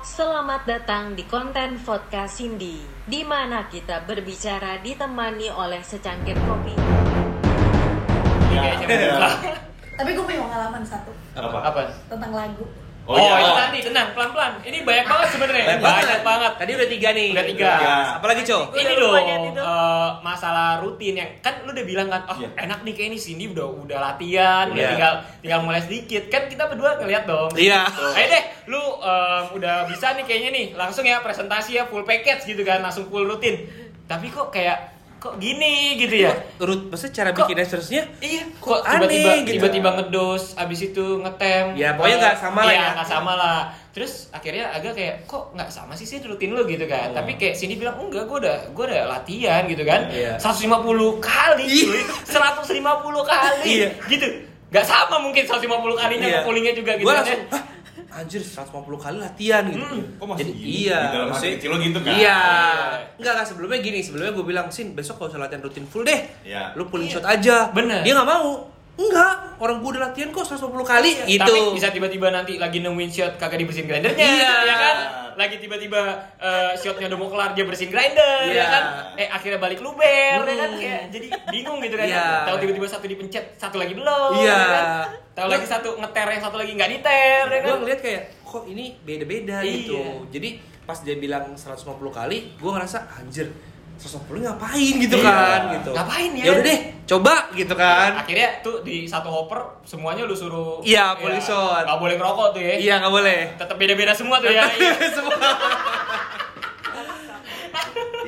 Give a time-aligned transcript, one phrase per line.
[0.00, 6.72] Selamat datang di konten podcast Cindy, di mana kita berbicara ditemani oleh secangkir kopi.
[10.00, 11.58] Tapi gue punya pengalaman satu Apa?
[11.68, 11.80] Apa?
[12.08, 12.64] tentang lagu.
[13.08, 13.40] Oh, iya.
[13.40, 14.52] itu nanti tenang pelan-pelan.
[14.60, 15.64] Ini banyak banget sebenarnya.
[15.64, 16.52] Banyak Banyak banget.
[16.60, 17.28] Tadi udah tiga nih.
[17.32, 17.70] Udah tiga.
[17.72, 17.96] Tiga.
[18.20, 18.64] Apalagi Cok?
[18.68, 19.16] Gua Ini dong
[19.56, 22.48] eh, masalah rutin yang kan lu udah bilang kan, oh Iya.
[22.68, 24.90] enak nih kayak ini Cindy udah udah latihan, udah Iya.
[24.92, 26.28] tinggal tinggal mulai sedikit.
[26.28, 27.48] Kan kita berdua ngeliat dong.
[27.56, 27.88] Iya.
[27.88, 32.44] Ayo deh, lu em, udah bisa nih kayaknya nih, langsung ya presentasi ya full package
[32.44, 33.64] gitu kan, langsung full rutin.
[34.04, 36.32] Tapi kok kayak kok gini gitu ya?
[36.58, 39.52] Urut, maksudnya cara Kok- bikin seterusnya Iya, Kok kok tiba-tiba gitu?
[39.52, 41.74] tiba-tiba ngedos, abis itu ngetem.
[41.74, 42.88] Ya, pokoknya nggak sama lah iya, ya.
[42.94, 43.60] nggak sama lah.
[43.90, 47.10] Terus akhirnya agak kayak kok nggak sama sih sih rutin lu gitu kan.
[47.10, 47.14] Oh.
[47.14, 50.06] Tapi kayak sini bilang enggak, gue udah gue udah latihan gitu kan.
[50.06, 50.38] Iya.
[50.38, 50.70] 150
[51.18, 52.00] kali, cuy.
[52.24, 52.78] 150
[53.24, 53.66] kali.
[53.66, 53.88] Iya.
[54.06, 54.26] Gitu.
[54.68, 55.66] Nggak sama mungkin 150
[55.96, 56.34] kalinya Iya.
[56.34, 57.16] sama poolingnya juga gitu kan.
[57.18, 57.60] langsung, ya.
[58.08, 59.84] Anjir 150 kali latihan gitu.
[59.84, 60.16] Hmm.
[60.16, 60.68] Kok masih Jadi, gini?
[60.86, 61.00] iya.
[61.00, 62.08] Di dalam hati kecil lo gitu kan?
[62.08, 62.16] Iya.
[62.16, 62.38] Iya.
[63.20, 66.20] Enggak, enggak sebelumnya gini, sebelumnya gue bilang, "Sin, besok kalau usah latihan rutin full deh.
[66.40, 66.72] Iya.
[66.72, 67.20] Lu pulling Iya.
[67.20, 68.00] shot aja." Bener.
[68.00, 68.77] Dia nggak mau.
[68.98, 71.38] Enggak, orang gue udah latihan kok 150 kali gitu.
[71.38, 74.52] Tapi bisa tiba-tiba nanti lagi nemuin shot kagak dibersihin grindernya, Iya.
[74.60, 74.96] ya kan?
[75.38, 76.02] Lagi tiba-tiba
[76.36, 78.58] eh, shotnya udah mau kelar dia bersihin grinder, Iya.
[78.58, 78.84] ya kan?
[79.14, 80.68] Eh akhirnya balik luber, ya kan?
[80.68, 80.82] Hmm.
[80.82, 82.06] Kayak jadi bingung gitu kan?
[82.06, 82.26] Iya.
[82.44, 84.50] Tahu tiba-tiba satu dipencet, satu lagi belum, Iya.
[84.50, 84.86] ya kan?
[85.32, 87.78] Tahu lagi satu ngeter yang satu lagi nggak diter, ya gue kan?
[87.78, 89.72] ngeliat kayak kok ini beda-beda Iya.
[89.78, 90.00] gitu
[90.32, 90.48] jadi
[90.82, 93.52] pas dia bilang 150 kali gue ngerasa anjir
[93.98, 95.26] 150 ngapain gitu Iya.
[95.28, 96.44] kan gitu Ngapain ya?
[96.44, 101.12] ya udah deh coba gitu kan Akhirnya tuh di satu hopper semuanya lu suruh Iya,
[101.12, 101.82] ya, polling shot.
[101.82, 102.74] Nggak boleh ngerokok tuh ya.
[102.76, 104.64] iya nggak boleh Tetap beda-beda semua tuh ya.
[104.70, 104.92] Iya.
[105.10, 105.34] semua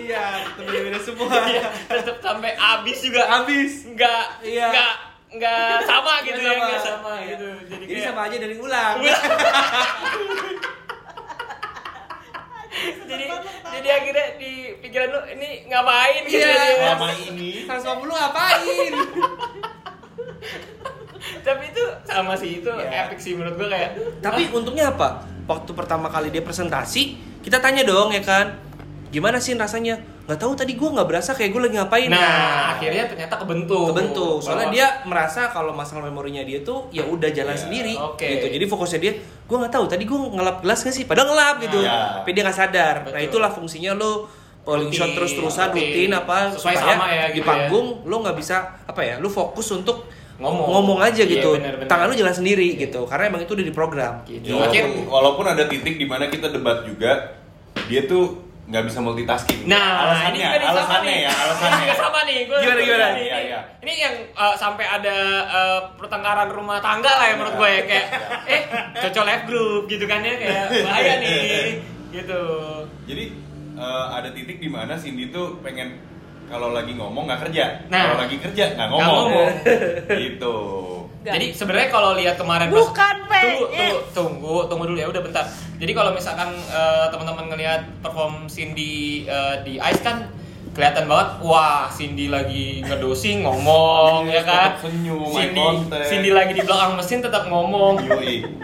[0.00, 3.22] iya tetap beda-beda semua Iya, tetap sampai habis juga.
[3.28, 4.66] habis Nggak, Iya.
[4.68, 4.94] nggak,
[5.32, 7.27] nggak sama gitu ya, nggak sama Iya.
[7.30, 7.46] gitu.
[7.68, 8.96] Jadi, jadi kayak- sama aja dari ulang
[13.10, 13.24] jadi
[13.70, 16.54] jadi akhirnya di pikiran lu ini ngapain gitu Iya.
[16.54, 16.95] ya.
[16.95, 18.92] Selama ini 150 ngapain
[21.40, 23.06] tapi itu sama sih itu Iya.
[23.06, 23.90] epic sih menurut gua kayak
[24.20, 25.08] Tapi untungnya apa?
[25.45, 27.02] Waktu pertama kali dia presentasi,
[27.42, 28.55] kita tanya dong ya kan,
[29.10, 29.98] gimana sih rasanya?
[30.24, 32.06] Nggak tahu tadi gue nggak berasa kayak gue lagi ngapain.
[32.06, 34.38] nah akhirnya ternyata kebentuk kebentuk.
[34.38, 38.22] Soalnya Bahwa- dia merasa kalau masalah memorinya dia tuh ya udah jalan Iya, sendiri oke.
[38.22, 38.46] gitu.
[38.48, 41.04] Jadi fokusnya dia, gue nggak tahu tadi gue ngelap gelas nggak sih?
[41.04, 41.78] Padahal ngelap gitu.
[41.80, 41.98] Iya.
[42.16, 42.94] Tapi dia nggak sadar.
[43.00, 43.26] Nah Betul.
[43.26, 44.12] itulah fungsinya lo
[44.60, 45.82] polling shot Rutin, terus terusan rutin.
[45.82, 47.48] rutin apa Sesuai supaya sama ya, di gitu ya.
[47.48, 49.14] panggung lo nggak bisa apa ya?
[49.18, 50.06] Lo fokus untuk
[50.36, 51.00] Ngomong.
[51.00, 51.52] aja Iya, gitu.
[51.52, 51.88] bener, bener.
[51.88, 52.86] Tangan lo jalan sendiri Iya.
[52.86, 53.04] gitu.
[53.04, 54.14] Karena emang itu udah diprogram.
[54.24, 54.46] gitu.
[54.46, 57.36] Ya, walaupun, walaupun ada titik di mana kita debat juga,
[57.84, 59.67] dia tuh nggak bisa multitasking.
[59.67, 61.19] Nah, alasannya, ini juga nih sama alasannya nih.
[61.20, 61.70] ya, alasannya.
[61.70, 62.39] Ini juga sama nih.
[62.41, 63.07] Gua Gimana, gimana?
[63.11, 63.61] Ini, Iya, iya.
[63.81, 68.07] ini yang uh, sampai ada uh, pertengkaran rumah tangga lah ya menurut gue ya kayak
[68.55, 68.63] eh
[68.97, 72.42] cocok live group gitu kan ya kayak bahaya nih gitu.
[73.05, 73.25] Jadi
[73.73, 75.98] eh, ada titik di mana Cindy tuh pengen
[76.47, 78.02] kalau lagi ngomong nggak kerja, Nah.
[78.05, 79.27] kalau lagi kerja nggak Nggak ngomong.
[79.29, 79.51] ngomong.
[80.13, 80.57] gitu.
[81.20, 81.36] Gak.
[81.36, 83.41] Jadi sebenarnya kalau lihat kemarin Bukan, Pe.
[83.45, 85.45] tunggu, tunggu, tunggu, tunggu dulu ya, udah bentar.
[85.77, 90.25] Jadi kalau misalkan eh, teman-teman ngelihat perform Cindy eh, di Ice kan
[90.80, 94.68] kelihatan banget, wah Cindy lagi ngedosing ngomong Iya, ya kan.
[94.80, 95.67] senyum, Cindy.
[96.08, 98.01] Cindy lagi di belakang mesin tetap ngomong.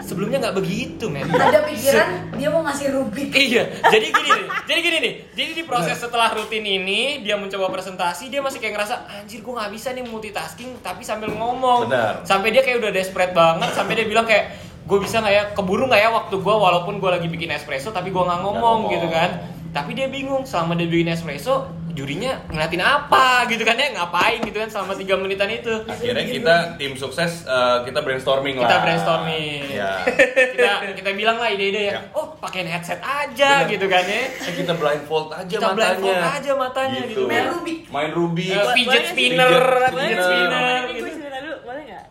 [0.01, 1.29] Sebelumnya nggak begitu, men.
[1.29, 3.29] Ada pikiran dia mau ngasih Rubik.
[3.37, 7.69] Iya, jadi gini nih, jadi gini nih, jadi di proses setelah rutin ini dia mencoba
[7.69, 12.25] presentasi dia masih kayak ngerasa anjir gue nggak bisa nih multitasking tapi sambil ngomong, Benar.
[12.25, 14.57] sampai dia kayak udah desperate banget, sampai dia bilang kayak
[14.89, 18.09] gue bisa nggak ya keburu nggak ya waktu gue walaupun gue lagi bikin espresso tapi
[18.09, 18.93] gue nggak ngomong ngomong.
[18.95, 19.29] gitu kan,
[19.75, 24.53] tapi dia bingung selama dia bikin espresso jurinya ngeliatin apa gitu kan ya ngapain gitu
[24.55, 28.63] kan selama tiga menitan itu Akhirnya kita tim sukses eh, kita brainstorming lah.
[28.63, 30.05] kita brainstorming Ya.
[30.53, 32.01] kita kita bilang lah ide-ide ya Ya.
[32.13, 33.71] oh pakein headset aja Benar.
[33.71, 35.97] gitu kan ya Eh, kita blindfold aja kita matanya.
[35.97, 37.77] blindfold aja matanya gitu, Main Rubik.
[37.89, 38.51] Main Rubik.
[38.51, 40.81] Eh, fidget Boleh spinner, Fidget fidget spinner.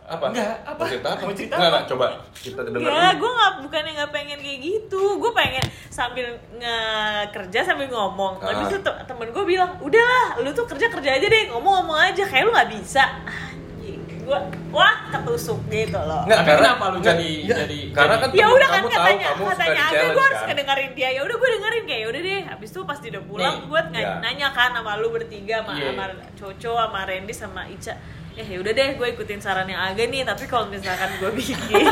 [0.03, 0.25] Apa?
[0.29, 0.77] Enggak, apa?
[0.77, 1.21] Mau cerita apa?
[1.21, 1.73] Mau cerita Nggak, apa?
[1.73, 3.17] nggak, coba kita dengar Ya, dulu.
[3.17, 5.03] gue nggak bukannya nggak pengen kayak gitu.
[5.17, 8.33] Gue pengen sambil nge- kerja sambil ngomong.
[8.37, 8.69] Tapi Ah.
[8.69, 12.23] tuh te- temen gue bilang, udahlah, lu tuh kerja kerja aja deh, ngomong-ngomong aja.
[12.23, 13.03] Kayak lu nggak bisa.
[13.27, 14.39] Anjing, gue
[14.69, 16.23] wah ketusuk gitu loh.
[16.23, 17.57] Nggak, Tapi kenapa lu jadi- nggak.
[17.57, 20.47] jadi- karena jadi- kan ya udah kan kamu tahu katanya katanya challenge gue harus kan.
[20.49, 23.23] kedengerin dia ya udah gue dengerin kayak ya udah deh habis itu pas dia udah
[23.25, 24.11] pulang gue iya.
[24.17, 25.91] nanya kan sama lu bertiga sama, Iya.
[25.91, 26.03] sama
[26.33, 27.93] Coco sama Randy sama Ica
[28.37, 31.57] ya ya udah deh gue ikutin sarannya Aga nih tapi kalau misalkan gue bikin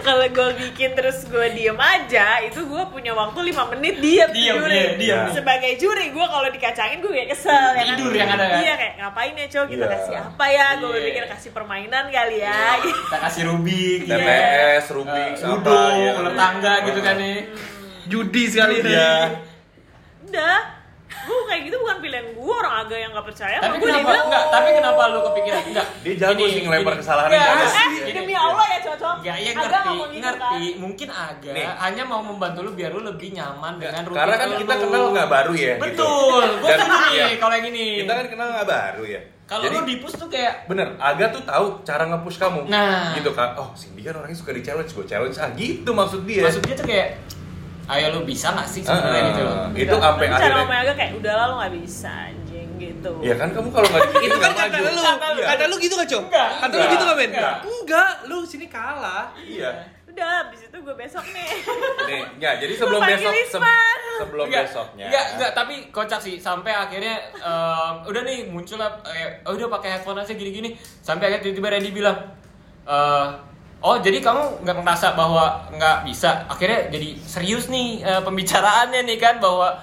[0.00, 4.56] kalau gue bikin terus gue diem aja itu gue punya waktu 5 menit diem Diem,
[4.56, 4.72] tidurin.
[4.72, 5.24] iya, diem.
[5.32, 7.94] sebagai juri gue kalau dikacangin gue kayak kesel ya kan?
[7.94, 8.58] Tidur yang ada, kan?
[8.58, 9.92] iya kayak ngapain ya cowok kita Iya.
[9.92, 11.04] kasih apa ya gue Iya.
[11.04, 14.16] pikir kasih permainan kali ya Kita kasih Rubik, Iya.
[14.16, 16.10] TPS, Rubik, Eh, apa Ludo, ya.
[16.16, 17.38] ular tangga gitu kan nih.
[18.06, 19.12] Judi sekali Iya.
[20.24, 20.56] udah
[21.16, 24.26] gue kayak gitu bukan pilihan gue orang agak yang gak percaya Tapi gue kenapa bilang
[24.26, 24.44] enggak?
[24.50, 25.86] Tapi kenapa lu kepikiran enggak?
[26.00, 28.34] Dia jago sih ngelempar kesalahan enggak, eh gini, demi gini.
[28.36, 30.42] Allah ya cocok Enggak, ya Agak ngerti, ngomong gitu ngerti.
[30.44, 30.78] kan.
[30.78, 31.64] Mungkin agak Nih.
[31.80, 34.56] hanya mau membantu lu biar lu lebih nyaman dengan rutin Karena kan lu.
[34.60, 35.74] kita kenal nggak baru ya.
[35.74, 35.84] gitu.
[35.86, 36.44] Betul.
[36.58, 37.26] Gua Dan- setuju nih iya.
[37.38, 37.86] kalau yang ini.
[37.98, 39.20] Kita kan kenal nggak baru ya.
[39.44, 42.64] Kalau lu di push tuh kayak bener, Aga tuh tahu cara nge-push kamu.
[42.64, 43.12] Nah.
[43.12, 43.52] Gitu kan.
[43.54, 45.36] Oh, Cindy kan orangnya suka di-challenge, gue challenge.
[45.36, 46.40] Ah, gitu maksud dia.
[46.42, 47.08] maksud dia tuh kayak
[47.86, 49.56] ayo lu bisa gak sih sebenarnya Ah, gitu loh.
[49.74, 53.10] Itu sampai tapi cara akhirnya ngomongnya agak kayak udah lah lo gak bisa anjing gitu
[53.20, 55.02] Ya kan kamu kalau nggak digituin Itu kan kata lu,
[55.42, 56.22] kata lu gitu gak, Cok?
[56.24, 57.30] Enggak, Kata lu enggak, gitu gak, Men?
[57.62, 58.12] enggak.
[58.24, 59.24] Lu sini kalah.
[59.36, 59.70] Iya.
[60.06, 61.48] udah abis itu gue besok nih
[62.06, 63.58] Nih, enggak, jadi sebelum Lu besok se-
[64.16, 65.04] sebelum Enggak, besoknya.
[65.04, 69.66] Enggak, enggak, tapi kocak sih sampai akhirnya em, udah nih muncul lah eh, oh, udah
[69.68, 70.70] pakai headphone aja gini-gini
[71.00, 72.14] sampai akhirnya tiba-tiba Randy bilang
[72.86, 73.26] eh,
[73.84, 79.18] oh jadi kamu nggak merasa bahwa nggak bisa akhirnya jadi serius nih eh, pembicaraannya nih
[79.18, 79.76] kan bahwa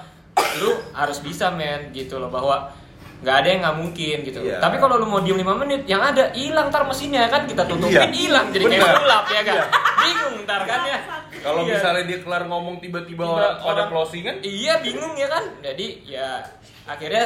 [0.58, 2.74] lu harus bisa men gitu loh bahwa
[3.22, 4.58] nggak ada yang nggak mungkin gitu Iya.
[4.58, 7.94] tapi kalau lu mau diem 5 menit yang ada hilang ntar mesinnya kan kita tutupin
[7.94, 8.10] Iya.
[8.10, 8.98] hilang jadi kayak Benar.
[8.98, 9.66] sulap ya kan Iya.
[10.02, 11.00] bingung ntar kan ya
[11.42, 11.74] Kalau Iya.
[11.74, 15.42] misalnya dia kelar ngomong tiba-tiba Tiba orang pada orang- closingan, Iya bingung ya kan.
[15.60, 16.38] Jadi ya
[16.86, 17.26] akhirnya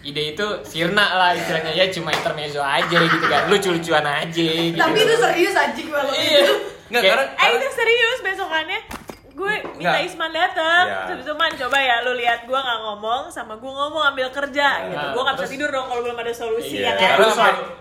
[0.00, 3.46] ide itu sirna lah istilahnya ya cuma intermezzo aja gitu kan.
[3.46, 4.74] Lucu-lucuan aja gitu.
[4.74, 6.44] Tapi itu serius anjing kalau Iya.
[6.88, 8.80] Nggak, Kayak- karena- eh itu serius besokannya
[9.30, 10.04] gue minta Nggak.
[10.04, 11.00] Isman datang Iya.
[11.06, 14.68] terus itu man coba ya lu lihat gue nggak ngomong sama gue ngomong ambil kerja
[14.84, 17.36] gitu Nah, gue nggak bisa tidur dong kalau belum ada solusi Iya, ya kan Terus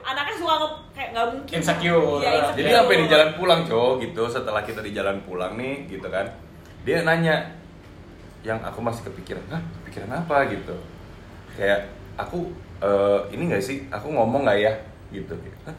[0.06, 2.00] anaknya suka nge kayak nggak mungkin Insecure.
[2.18, 2.56] Iya, insecure.
[2.56, 6.26] jadi sampai di jalan pulang cowok gitu, setelah kita di jalan pulang nih gitu kan,
[6.82, 7.36] dia nanya,
[8.42, 10.76] yang aku masih kepikiran, hah kepikiran apa gitu,
[11.54, 14.74] kayak aku eh, ini nggak sih, aku ngomong nggak ya
[15.10, 15.76] gitu, Hah?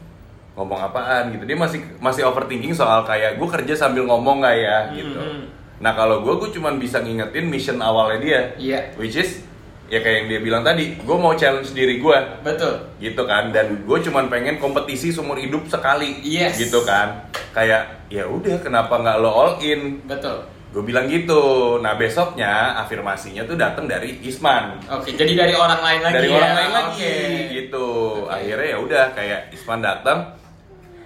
[0.51, 4.77] ngomong apaan gitu, dia masih masih overthinking soal kayak gue kerja sambil ngomong nggak ya
[4.91, 5.15] gitu.
[5.15, 5.43] Mhm.
[5.79, 8.79] Nah kalau gue, gue cuma bisa ngingetin mission awalnya dia, Iya.
[8.95, 9.41] which is
[9.87, 12.85] ya kayak yang dia bilang tadi, gue mau challenge diri gue, Betul.
[12.97, 16.59] gitu kan dan gue cuman pengen kompetisi seumur hidup sekali Yes.
[16.59, 20.45] gitu kan kayak ya udah kenapa nggak lo all in Betul.
[20.71, 21.43] Gue bilang gitu
[21.77, 26.37] nah besoknya afirmasinya tuh datang dari Isman Oke, jadi dari orang lain lagi dari ya.
[26.37, 27.15] orang lain lagi Oke.
[27.51, 27.87] gitu
[28.21, 28.31] Oke.
[28.31, 30.19] akhirnya ya udah kayak Isman datang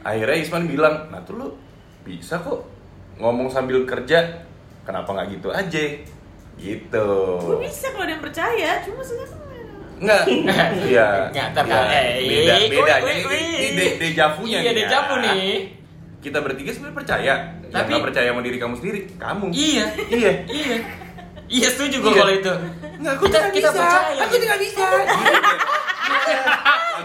[0.02, 1.48] akhirnya Isman bilang nah tuh lo
[2.02, 2.62] bisa kok
[3.18, 4.46] ngomong sambil kerja
[4.86, 5.84] kenapa nggak gitu aja
[6.56, 7.10] gitu
[7.42, 9.44] gue bisa kalau dia percaya cuma sekarang
[9.96, 10.28] Enggak,
[10.92, 11.32] iya.
[11.32, 12.96] Nggak, ntar Iya, eh, beda, wih, beda.
[13.00, 14.80] wih, Ini, ini de- dejavunya Iya, nih.
[14.84, 15.24] dejavu ya.
[15.24, 15.52] nih.
[16.20, 17.34] Kita bertiga sebenarnya percaya.
[17.76, 19.46] Yang Tapi- nggak percaya sama diri kamu sendiri, kamu.
[19.52, 19.86] Iya.
[20.08, 20.32] Iya.
[20.48, 20.78] Iya.
[21.46, 22.18] Iya setuju gue Iya.
[22.18, 22.54] kalau itu.
[22.96, 23.82] Nggak, aku kita tidak kita bisa.
[23.84, 24.22] percaya.
[24.24, 24.86] Aku tidak bisa.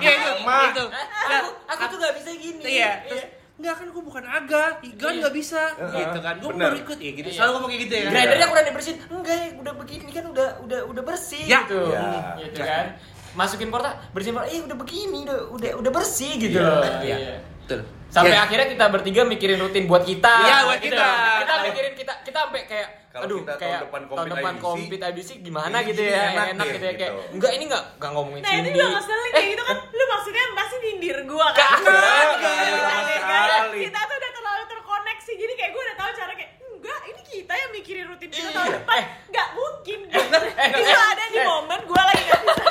[0.00, 0.58] Iya, itu, Ma.
[0.70, 0.84] itu.
[1.26, 2.62] Aku, aku tuh gak bisa gini.
[2.62, 3.25] Iya, terus
[3.61, 6.34] Enggak kan gue bukan aga, Igan nggak bisa Heeh, gitu kan.
[6.40, 7.28] Gue baru ikut ya gitu.
[7.28, 7.37] Iya.
[7.37, 8.02] Selalu ngomong kayak gitu ya.
[8.08, 8.96] Grindernya aku udah dibersihin.
[9.11, 11.61] Enggak ya, udah begini kan udah udah udah bersih Ya.
[11.61, 11.81] gitu.
[11.93, 12.08] Ya.
[12.40, 12.87] Gitu kan.
[13.31, 16.96] Masukin porta, bersihin porta, eh udah begini, udah udah udah bersih gitu Iya.
[17.05, 17.37] Iya.
[17.72, 17.78] Iya.
[17.81, 17.99] Betul.
[18.11, 18.43] Sampai Ya.
[18.43, 20.34] akhirnya kita bertiga mikirin rutin buat kita.
[20.40, 20.90] Iya, buat gitu.
[20.90, 21.08] kita.
[21.38, 24.62] Kita mikirin kita kita sampai kayak Kalau aduh kita tahun kayak depan tahun depan IBC,
[24.64, 27.22] compete IBC gimana ini gitu ya enak enak, deh, gitu ya kayak gitu.
[27.32, 28.70] enggak ini enggak enggak ngomongin nah itu Cindy.
[28.72, 31.99] juga ngeselin kayak gitu kan lu maksudnya pasti nyindir gue kan Iya,
[32.31, 33.78] iya, sekali.
[33.81, 37.52] kita tuh udah terlalu terkoneksi jadi kayak gue udah tahu cara kayak enggak ini kita
[37.56, 38.54] yang mikirin rutin kita Iya.
[38.54, 39.04] tahun depan Eh.
[39.28, 42.62] nggak mungkin eh, itu eh, ada di momen gue lagi nggak bisa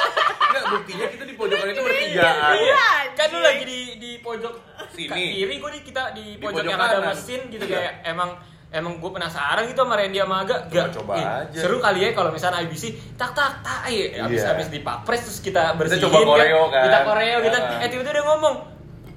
[0.41, 2.53] Enggak, buktinya kita di pojokan itu Iya, bertigaan.
[2.57, 2.87] iya.
[3.13, 4.53] kan lu lagi di di pojok
[4.91, 5.07] Sini.
[5.07, 7.73] ka- kiri gue di kita di Di pojok pojok yang ada mesin gitu Iya.
[7.75, 8.29] kayak emang
[8.69, 11.59] emang gue penasaran gitu sama Randy sama Aga gak Coba ih, aja.
[11.59, 12.83] seru kali ya kalau misalnya IBC
[13.15, 14.49] tak tak tak eh habis Iya.
[14.51, 16.83] habis dipapres terus kita bersihin coba koreo kan.
[16.83, 17.79] kita koreo kita Ah.
[17.79, 18.55] eh tiba-tiba dia ngomong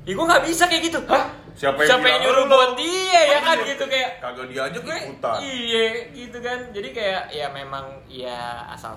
[0.03, 1.31] Ih gue gak bisa kayak gitu Hah?
[1.53, 5.37] Siapa yang Siapa yang nyuruh buat dia ya kan gitu kayak Kagak diajak ikutan.
[5.39, 8.97] iya gitu kan jadi kayak ya memang ya asal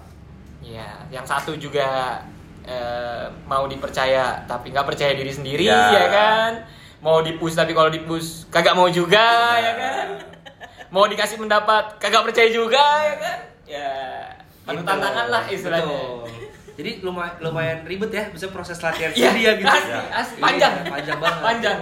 [0.64, 2.18] ya yang satu juga
[2.66, 5.90] eh, mau dipercaya tapi nggak percaya diri sendiri Ya.
[5.92, 6.52] ya, kan
[7.00, 9.22] mau dipus tapi kalau dipus kagak mau juga
[9.56, 9.62] Ya.
[9.62, 10.08] ya kan
[10.88, 13.92] mau dikasih pendapat kagak percaya juga ya kan ya
[14.64, 14.90] penuh Gitu.
[14.90, 16.34] tantangan lah istilahnya Betul.
[16.76, 19.64] Jadi lumayan, lumayan ribet ya, bisa proses latihan Iya, dia gitu.
[19.64, 20.40] asli, asli.
[20.44, 20.74] Panjang.
[20.76, 21.40] Iya, panjang banget.
[21.40, 21.78] panjang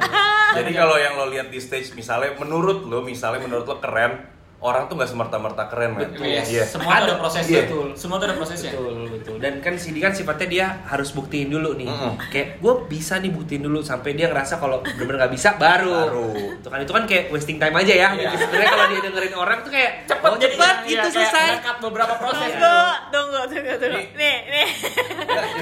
[0.54, 4.22] Jadi kalau yang lo lihat di stage misalnya menurut lo misalnya menurut lo keren
[4.64, 6.00] orang tuh nggak semerta-merta keren.
[6.00, 6.24] Betul.
[6.24, 6.48] Yes.
[6.48, 6.64] Iya.
[6.64, 7.62] Semua tuh ada prosesnya.
[7.62, 7.94] Iya.
[7.94, 8.72] Semua tuh ada prosesnya.
[8.72, 9.36] Betul, betul.
[9.38, 11.92] Dan kan Cindy kan sifatnya dia harus buktiin dulu nih.
[11.92, 12.16] Mm-mm.
[12.32, 16.00] Kayak gue bisa nih buktiin dulu sampai dia ngerasa kalau bener-bener nggak bisa baru.
[16.08, 16.30] Baru.
[16.58, 18.10] Itu kan itu kan kayak wasting time aja ya.
[18.16, 18.30] Iya.
[18.34, 21.48] Sebenarnya kalau dia dengerin orang tuh kayak Cepet oh, jadi cepet iya, itu kayak selesai.
[21.84, 22.52] beberapa proses.
[22.56, 22.80] Tunggu,
[23.12, 24.00] tunggu, tunggu, tunggu.
[24.00, 24.08] Nih.
[24.16, 24.68] Nih, nih.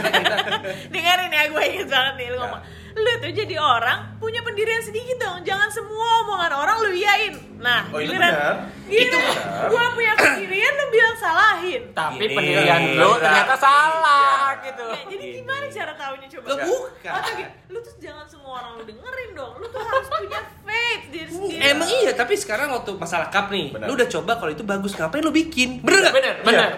[0.93, 2.41] Dengerin ya, gue inget banget nih lu Ya.
[2.45, 2.63] ngomong.
[2.91, 5.39] Lu tuh jadi orang punya pendirian sedikit dong.
[5.41, 7.33] Jangan semua omongan orang lu iyain.
[7.61, 8.67] Nah, Oh, itu benar.
[8.89, 9.17] giliran Itu.
[9.69, 11.81] Gua punya pendirian lu bilang salahin.
[11.93, 12.35] Tapi Gini.
[12.35, 14.65] pendirian lu ternyata salah iya.
[14.67, 14.85] gitu.
[14.91, 16.47] Ya, jadi gimana cara taunya coba?
[16.59, 17.11] Bukan.
[17.11, 19.53] Atau gini, lu tuh jangan semua orang lu dengerin dong.
[19.55, 21.61] Lu tuh harus punya faith diri sendiri.
[21.63, 23.87] Emang iya, tapi sekarang waktu masalah cup nih, Benar.
[23.87, 25.79] lu udah coba kalau itu bagus, ngapain lu bikin?
[25.79, 26.13] Bener nggak?
[26.17, 26.69] Bener, bener.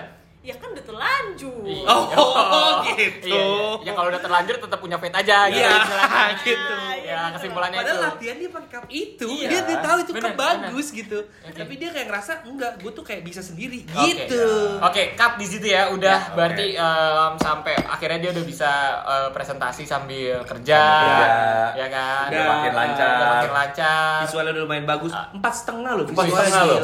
[0.43, 1.63] Ya kan udah terlanjur.
[1.63, 1.87] Iya.
[1.87, 3.31] Oh, gitu.
[3.31, 3.43] Iya,
[3.79, 3.87] iya.
[3.87, 5.63] Ya kalau udah terlanjur tetap punya fate aja gitu.
[5.63, 5.71] Iya,
[6.43, 6.75] gitu.
[7.01, 8.03] Ya kesimpulannya Padahal itu.
[8.05, 9.47] latihan dia pakai cup itu, Iya.
[9.47, 11.19] dia, dia tahu itu Bener, cup bagus gitu.
[11.23, 11.55] Oke.
[11.55, 14.03] Tapi dia kayak ngerasa enggak, gue tuh kayak bisa sendiri Oke.
[14.05, 14.43] gitu.
[14.83, 15.87] Oke, cut di situ ya.
[15.89, 16.35] Udah Ya, oke.
[16.35, 18.71] berarti em, sampai akhirnya dia udah bisa
[19.01, 21.31] eh, presentasi sambil kerja, Sambil
[21.73, 22.27] ya kan?
[22.27, 23.07] Udah makin lancar.
[23.15, 24.15] Udah makin lancar.
[24.27, 25.15] Visualnya udah lumayan bagus.
[25.15, 25.31] Ah.
[25.31, 26.79] Empat setengah loh Empat setengah loh.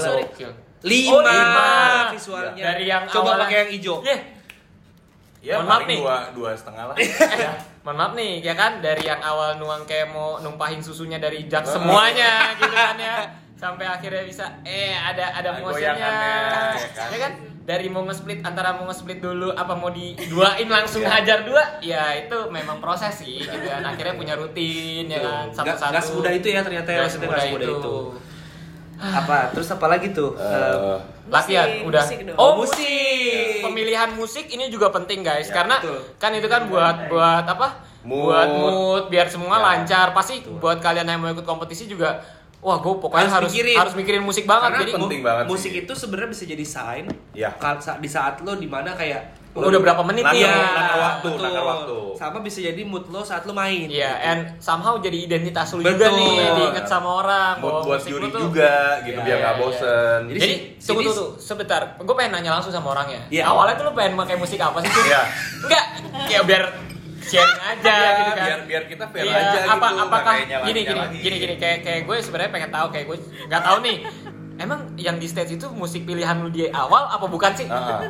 [0.80, 1.70] Lima, Oh, lima.
[2.10, 2.64] visualnya.
[2.66, 3.96] Dari yang coba pakai yang hijau.
[4.00, 4.18] Iya.
[5.40, 5.98] Ya Mohon maaf nih.
[5.98, 6.96] dua dua setengah lah.
[7.40, 11.48] Ya, mohon maaf nih, ya kan dari yang awal nuang kayak mau numpahin susunya dari
[11.48, 13.16] jak semuanya gitu kan ya.
[13.56, 15.96] Sampai akhirnya bisa eh ada ada motionnya.
[15.96, 16.32] goyangannya,
[16.76, 17.08] ya kan?
[17.10, 17.34] Ya kan?
[17.62, 22.50] Dari mau nge-split antara mau nge-split dulu apa mau diduain langsung hajar dua, ya itu
[22.50, 23.84] memang proses sih gitu kan.
[23.86, 25.92] Akhirnya punya rutin ya kan satu-satu.
[25.92, 27.96] nggak semudah itu ya ternyata ya, semudah semudah itu.
[29.00, 29.50] Apa?
[29.50, 30.36] Terus apa lagi tuh?
[30.36, 32.36] Eh, latihan Musik, udah musik dong.
[32.36, 33.62] oh Oh, musik musik.
[33.62, 36.00] pemilihan musik ini juga penting guys Ya, karena betul.
[36.18, 37.68] kan itu kan buat buat apa
[38.02, 38.28] Mood.
[38.28, 42.20] buat mood biar semua Ya, lancar pasti buat kalian yang mau ikut kompetisi juga
[42.60, 45.50] wah gue pokoknya harus harus mikirin, musik banget Karena jadi penting banget sih.
[45.50, 47.06] Musik itu sebenarnya bisa jadi sign.
[47.32, 47.50] Iya.
[47.80, 51.44] sa- Di saat lo di mana kayak Udah berapa menit nih Iya, nakar waktu, betul.
[51.44, 51.98] nakar waktu.
[52.16, 53.86] Sama bisa jadi mood lo saat lo main.
[53.86, 54.26] Iya, gitu.
[54.26, 55.94] and somehow jadi identitas lu Betul.
[55.94, 57.54] juga nih, diinget sama orang.
[57.58, 60.20] mood buat juri tuh- juga gitu Iya, biar nggak iya, bosen.
[60.28, 61.82] Jadi Jadi, tunggu tuh, sebentar.
[61.98, 63.22] Gue pengen nanya langsung sama orangnya.
[63.28, 63.44] Iya.
[63.46, 64.92] Awalnya tuh lu pengen pakai musik apa sih?
[65.02, 65.22] Iya.
[65.62, 65.86] Enggak,
[66.28, 66.64] ya biar
[67.22, 68.46] sharing aja Iya, gitu kan.
[68.46, 70.02] biar biar kita fair Iya, aja apa, gitu.
[70.02, 73.78] apakah gini gini gini gini kayak kayak gue sebenarnya pengen tahu kayak gue nggak tahu
[73.82, 73.98] nih.
[74.58, 77.64] Emang yang di stage itu musik pilihan lu di awal apa bukan sih?
[77.66, 78.04] Ah.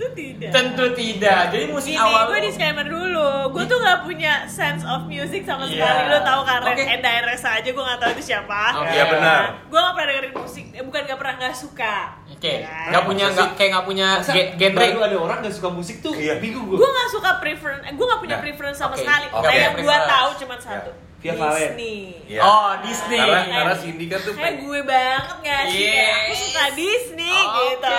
[0.00, 0.48] Tentu tidak.
[0.48, 1.40] Tentu tidak.
[1.52, 3.28] Jadi musik Gini, awal gue disclaimer dulu.
[3.52, 5.76] Gue tuh gak punya sense of music sama Iya.
[5.76, 6.02] sekali.
[6.08, 6.84] Lo tau kan, Red Oke.
[6.88, 8.80] and aja gue gak tau itu siapa.
[8.80, 8.96] Oke.
[8.96, 9.40] Iya, benar.
[9.68, 10.64] Gue gak pernah dengerin musik.
[10.72, 11.96] Eh, bukan gak pernah gak suka.
[12.32, 12.88] Oke, Ya.
[12.88, 14.80] nggak punya nggak kayak nggak punya Masa genre.
[14.80, 16.40] baru ada orang gak suka musik tuh Iya.
[16.40, 16.80] bingung gue.
[16.80, 17.82] Gue gak suka preference.
[17.84, 19.04] Eh, gue gak punya Nah, preference sama oke.
[19.04, 19.26] sekali.
[19.28, 19.44] Oke.
[19.44, 20.90] Nah, yang gue tahu cuma satu.
[21.20, 21.76] Via Valen.
[21.76, 22.00] Disney.
[22.32, 22.40] Iya.
[22.40, 23.20] Oh, Disney.
[23.20, 25.84] Karena karena Cindy kan tuh Kayak gue banget gak sih?
[25.84, 25.92] Yes.
[25.92, 27.60] Kayak Aku suka Disney Oke.
[27.60, 27.92] gitu.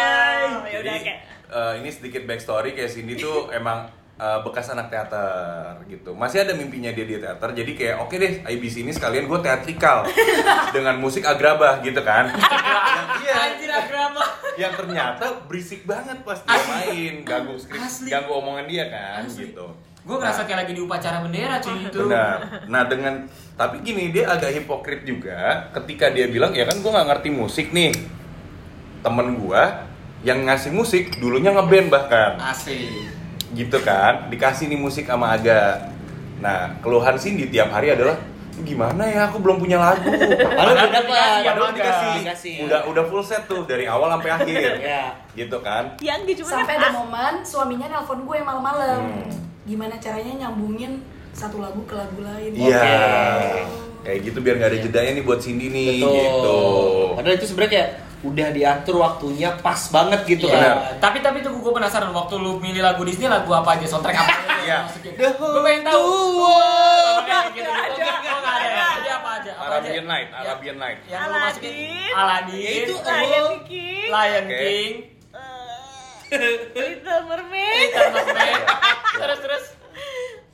[0.65, 1.19] Ya udah kayak.
[1.51, 6.11] Eh, ini sedikit backstory kayak Cindy tuh emang eh, bekas anak teater gitu.
[6.11, 7.51] Masih ada mimpinya dia di teater.
[7.51, 10.07] Jadi kayak oke deh, IBC ini sekalian gue teatrikal
[10.75, 12.31] dengan musik agrabah gitu kan.
[12.33, 13.37] Yang- Iya.
[13.37, 14.23] Anjir agrama.
[14.53, 18.09] Yang ternyata berisik banget pas dia main, ganggu skrip, Asli.
[18.09, 19.71] ganggu omongan dia kan gitu.
[20.01, 22.01] Gue ngerasa kayak lagi di upacara bendera cuy itu.
[22.01, 22.65] Benar.
[22.65, 27.07] Nah dengan tapi gini dia agak hipokrit juga ketika dia bilang ya kan gue nggak
[27.07, 27.93] ngerti musik nih.
[28.99, 29.63] Temen gue
[30.21, 33.09] yang ngasih musik dulunya ngeband bahkan Asik.
[33.51, 35.89] gitu kan dikasih nih musik sama Aga.
[36.37, 38.17] Nah keluhan Cindy tiap hari adalah
[38.51, 40.11] "Lu gimana ya aku belum punya lagu.
[40.57, 41.01] Padahal udah dapat.
[41.01, 42.55] dikasih, Padahal dikasih, Dikasih.
[42.65, 45.03] udah udah full set tuh dari awal sampai akhir, Iya.
[45.33, 45.83] gitu kan?
[45.97, 49.31] Yang cuma sampai ada momen suaminya nelpon gue malam-malam Hmm.
[49.63, 51.01] gimana caranya nyambungin
[51.31, 52.81] satu lagu ke lagu lain Iya.
[53.39, 53.61] Oke.
[54.01, 56.13] Kayak gitu biar nggak ada jedanya nih buat Cindy nih, Betul.
[56.13, 56.59] gitu.
[57.15, 57.89] Padahal itu sebenarnya kayak
[58.21, 60.53] udah diatur waktunya pas banget gitu Iya.
[60.53, 60.69] Benar.
[60.71, 60.93] kan.
[60.99, 64.29] Tapi tapi tuh gue penasaran waktu lu milih lagu Disney lagu apa aja soundtrack apa
[64.31, 64.57] aja?
[64.61, 64.77] Iya.
[65.33, 66.05] Gue pengen tahu.
[66.37, 67.17] Wah,
[67.49, 67.65] gitu.
[67.65, 68.05] ada.
[68.37, 69.11] Ada.
[69.11, 69.51] Apa aja?
[69.51, 70.11] Apa Arabian aja?
[70.11, 70.37] Night, Ya.
[70.39, 70.99] Arabian Night.
[71.03, 72.13] Yang lu masukin Aladdin.
[72.13, 72.83] Aladdin.
[72.83, 73.51] Itu Lion.
[73.65, 74.07] King.
[74.07, 74.45] Lion.
[74.47, 74.93] King.
[76.31, 77.75] eh, Little Mermaid.
[77.75, 78.61] Little Mermaid.
[79.13, 79.65] Terus terus.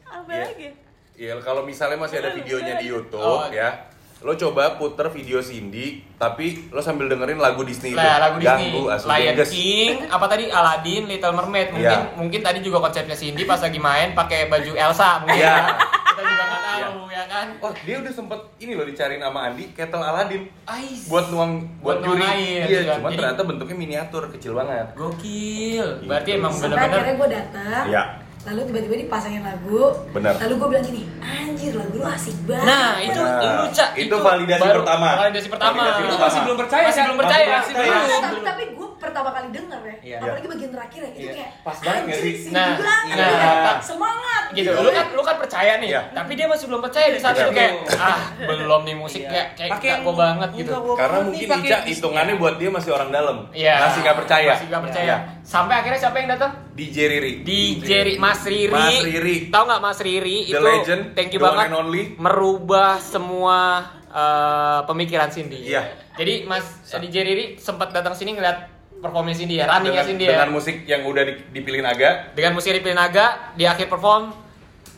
[0.03, 0.45] Apa Iya.
[0.47, 0.69] lagi?
[1.15, 3.49] Ya kalau misalnya masih ada videonya di YouTube Oh.
[3.49, 7.97] ya, lo coba puter video Cindy, tapi lo sambil dengerin lagu Disney itu.
[7.97, 9.35] Lah, lagu Disney, Ganggu asli Lion.
[9.45, 11.69] King, apa tadi Aladdin, Little Mermaid.
[11.69, 12.17] Mungkin Iya.
[12.17, 15.37] mungkin tadi juga konsepnya Cindy pas lagi main pakai baju Elsa mungkin.
[15.37, 15.55] Iya.
[15.77, 17.47] Kita juga nggak tahu ya kan.
[17.59, 21.05] Oh dia udah sempet ini loh dicariin sama Andi kettle Aladdin Ais.
[21.05, 22.25] buat nuang buat, Buat nuang juri.
[22.27, 22.99] air, Iya, gitu kan.
[23.03, 24.87] Jadi- ternyata bentuknya miniatur kecil banget.
[24.93, 25.87] Gokil.
[26.03, 26.39] Berarti Gitu.
[26.41, 28.03] emang sampai bener-bener akhirnya gue datang Iya.
[28.47, 30.33] Lalu tiba-tiba dipasangin lagu Benar.
[30.39, 34.15] lalu gue bilang gini anjir lagu lu asik banget Nah, itu Nah, lu Cak, itu
[34.17, 35.07] validasi pertama.
[35.17, 35.75] Validasi pertama.
[35.77, 36.23] Validasi Itu pertama.
[36.23, 37.05] masih belum percaya Masih kan?
[37.05, 37.45] belum percaya.
[37.53, 38.21] Masih Belum.
[38.23, 40.17] tapi tapi gue pertama kali denger ya Iya.
[40.19, 41.33] apalagi bagian terakhir ya itu Iya.
[41.33, 42.33] kayak Pas banget nggak sih?
[42.49, 43.77] Nah, nah, kayak nah.
[43.79, 46.01] semangat gitu lu kan lu kan percaya nih Iya.
[46.11, 47.43] tapi dia masih belum percaya di saat Iya.
[47.43, 49.29] itu kayak ah belum nih musik Iya.
[49.53, 53.37] kayak kayak gak banget gitu Karena mungkin Ica hitungannya buat dia masih orang dalam.
[53.51, 53.75] Iya.
[53.79, 54.51] Masih gak percaya.
[54.53, 55.17] masih gak percaya Iya.
[55.43, 57.33] sampai akhirnya siapa yang datang DJ Riri.
[57.41, 59.35] di Jerry Mas Riri Mas Riri.
[59.49, 61.73] tahu nggak Mas Riri The itu legend, thank you banget
[62.17, 65.83] merubah semua eh, pemikiran Cindy Iya.
[66.13, 70.31] jadi Mas DJ Riri sempat datang sini ngeliat performnya Cindy ya runningnya Dengan, Cindy ya
[70.33, 72.33] dengan musik yang udah di- dipilihin agak.
[72.33, 74.33] dengan musik Ripli Naga di akhir perform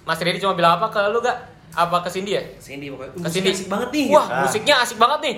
[0.02, 1.38] Mas Riri cuma bilang apa ke lu gak?
[1.70, 2.42] Apa ke Cindy ya?
[2.58, 3.14] Cindy pokoknya.
[3.14, 3.52] Ke Musiknya Cindy.
[3.54, 4.06] asik banget nih.
[4.10, 4.42] Wah, Ah.
[4.42, 5.36] musiknya asik banget nih.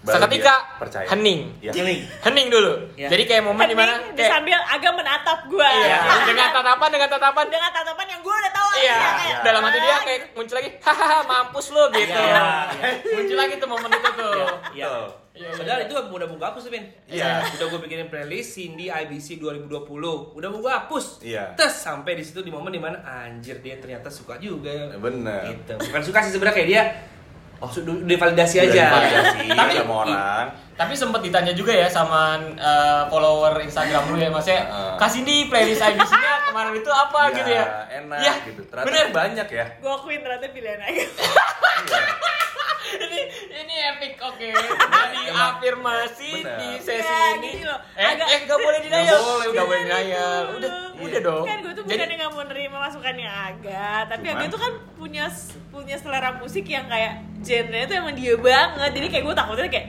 [0.00, 1.06] Baru Seketika percaya.
[1.08, 1.40] hening.
[1.60, 1.72] Iya.
[1.76, 2.00] Chilling.
[2.24, 2.72] Hening dulu.
[2.96, 3.08] Iya.
[3.12, 5.98] Jadi kayak momen Hening, di mana dia kayak sambil agak menatap gue Iya,
[6.32, 9.90] dengan tatapan dengan tatapan dengan tatapan yang gue udah tahu Iya, kayak, dalam hati dia
[9.90, 12.16] "Ah, kayak muncul lagi, hahaha mampus lu gitu.
[12.16, 12.42] Iya.
[13.12, 14.42] muncul lagi tuh momen itu tuh.
[14.72, 14.88] Iya.
[15.30, 15.50] Iya, iya.
[15.52, 16.84] Padahal itu udah mau gue hapus tuh, Ben.
[17.06, 17.30] Iya.
[17.54, 19.84] Udah gue bikinin playlist Cindy IBC 2020.
[20.32, 21.22] Udah mau gue hapus.
[21.22, 21.54] Iya.
[21.54, 24.96] Terus sampai di situ di momen di mana anjir dia ternyata suka juga.
[24.96, 25.54] Bener.
[25.54, 25.76] Gitu.
[25.78, 26.82] Bukan suka sih sebenarnya kayak dia
[27.60, 28.84] Oh, sudah udah validasi Udah aja.
[28.88, 30.46] divalidasi Tapi- sama orang.
[30.80, 32.22] Tapi sempet ditanya juga ya sama
[32.56, 34.92] uh, follower Instagram lu ya maksudnya Heeh.
[34.96, 37.64] kasih di playlist IBC-nya kemarin itu apa Iya, gitu ya.
[37.94, 38.60] Enak Iya, gitu.
[38.64, 39.06] Ternyata bener.
[39.12, 39.64] banyak ya.
[39.76, 41.08] gue akuin ternyata pilihan aja Iya.
[42.90, 43.20] ini
[43.54, 44.48] ini epic oke.
[44.96, 46.58] Jadi afirmasi Bener.
[46.58, 47.48] di sesi Ya, ini.
[47.52, 47.78] gini loh.
[47.92, 49.04] Eh, Agak- eh gak boleh denial.
[49.04, 50.42] Nggak boleh, Nggak boleh denial.
[50.50, 51.00] Udah, Iya.
[51.00, 51.44] udah dong.
[51.44, 54.72] kan gue tuh Jadi- bukannya nggak mau nerima masukannya Aga tapi Cuman- Aga tuh kan
[54.94, 55.24] punya
[55.70, 59.86] punya selera musik yang kayak genre itu emang dia banget jadi kayak gue takutnya kayak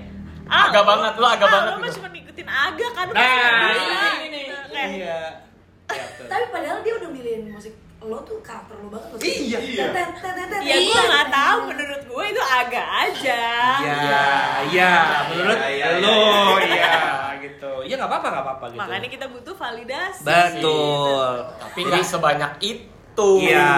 [0.51, 1.95] Aga lo- banget, lo aga ah, banget lo gitu.
[1.95, 4.41] cuma ngikutin Aga kan Nah, nggak ini, ini.
[4.51, 5.19] Nah, Iya.
[5.87, 6.25] Ya, betul.
[6.25, 9.85] tapi padahal dia udah milihin musik lo tuh karakter lo banget loh Iya, iya.
[9.85, 10.09] Ya tet,
[10.81, 13.43] gue nggak tahu menurut gue itu Aga aja
[13.79, 14.23] Iya,
[14.67, 14.93] iya,
[15.27, 16.15] menurut Iya, iya, lo,
[16.57, 16.65] iya.
[16.65, 16.95] iya,
[17.39, 17.71] gitu.
[17.83, 18.79] Ya nggak apa-apa, nggak apa-apa gitu.
[18.79, 21.31] makanya kita butuh validasi Betul.
[21.59, 23.00] Tapi nggak sebanyak itu.
[23.13, 23.71] Iya,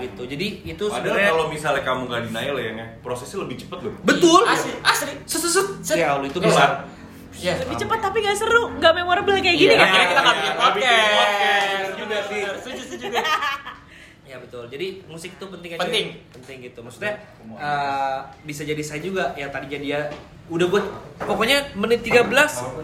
[0.00, 0.22] gitu.
[0.24, 3.94] Jadi itu sebenarnya kalau misalnya kamu nggak denial ya, Nge, prosesnya lebih cepet loh.
[4.02, 4.40] betul.
[4.44, 5.12] Asli, asli.
[5.22, 5.96] Set, set, set.
[5.96, 6.50] Ya Allah itu Kelar.
[6.50, 6.66] bisa.
[7.32, 7.52] Iya.
[7.58, 10.42] lebih cepat tapi nggak seru nggak memorable kayak gini Iya, kan akhirnya kita nggak Iya,
[10.42, 11.14] bikin podcast.
[11.16, 12.40] podcast juga sih.
[12.60, 13.06] Setuju, setuju.
[14.32, 14.64] Ya betul.
[14.66, 15.80] Jadi musik itu penting aja.
[15.82, 16.06] Penting.
[16.32, 16.80] Penting gitu.
[16.80, 17.12] Maksudnya
[17.52, 20.00] eh, bisa jadi saya juga yang tadinya dia
[20.42, 20.82] udah gue
[21.18, 22.28] pokoknya menit 13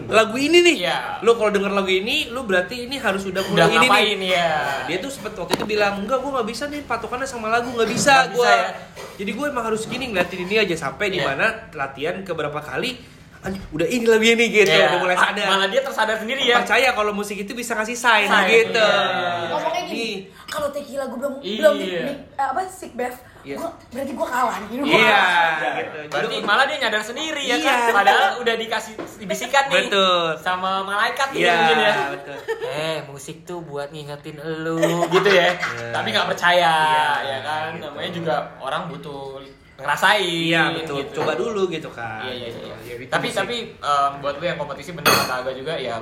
[0.07, 0.75] lagu ini nih.
[0.79, 0.99] Iya.
[1.21, 3.89] Lu kalau denger lagu ini lu berarti ini harus udah Udah mulai ini nih.
[3.89, 4.49] ngapain ya?
[4.85, 7.89] Dia tuh sempet waktu itu bilang enggak gue nggak bisa nih patokannya sama lagu nggak
[7.89, 8.45] bisa gue.
[8.45, 8.69] ya.
[9.17, 11.27] Jadi gue emang harus gini ngeliatin ini aja sampai di Iya.
[11.27, 12.95] mana latihan ke beberapa kali
[13.39, 14.87] anjing, udah ini lagu ini gitu Iya.
[14.89, 15.45] udah mulai Ah, sadar.
[15.47, 16.55] Malah dia tersadar sendiri ya.
[16.57, 18.83] Percaya kalau musik itu bisa ngasih sign, Sign, gitu.
[18.83, 19.47] iya.
[19.49, 19.89] ngomongnya Nih.
[19.89, 20.09] gini
[20.45, 21.57] kalau tequila gue belum Iya.
[21.57, 23.55] belum di, di- apa sick bev Iya.
[23.55, 25.73] gua berarti gue kalah nih gua Iya, kalah.
[25.73, 25.97] gitu.
[26.09, 27.65] Berarti Jadi- malah dia nyadar sendiri ya Iya.
[27.65, 27.79] kan.
[27.95, 29.87] Padahal udah dikasih dibisikan nih.
[29.87, 30.25] Betul.
[30.37, 31.93] Sama malaikat Iya, mungkin ya.
[32.11, 32.37] betul.
[32.61, 35.55] Eh, musik tuh buat ngingetin elu gitu ya.
[35.55, 35.95] Iya.
[35.95, 36.73] Tapi nggak percaya
[37.17, 37.67] Iya, ya kan.
[37.71, 37.87] gitu.
[37.87, 39.39] Namanya juga orang butuh
[39.79, 40.23] ngerasain.
[40.45, 40.95] Iya betul.
[40.99, 41.11] gitu.
[41.17, 42.23] Coba dulu gitu kan.
[42.23, 42.75] Iya iya iya.
[42.81, 43.39] Ya, itu tapi musik.
[43.39, 45.97] tapi em, buat lu yang kompetisi bener kata Aga juga ya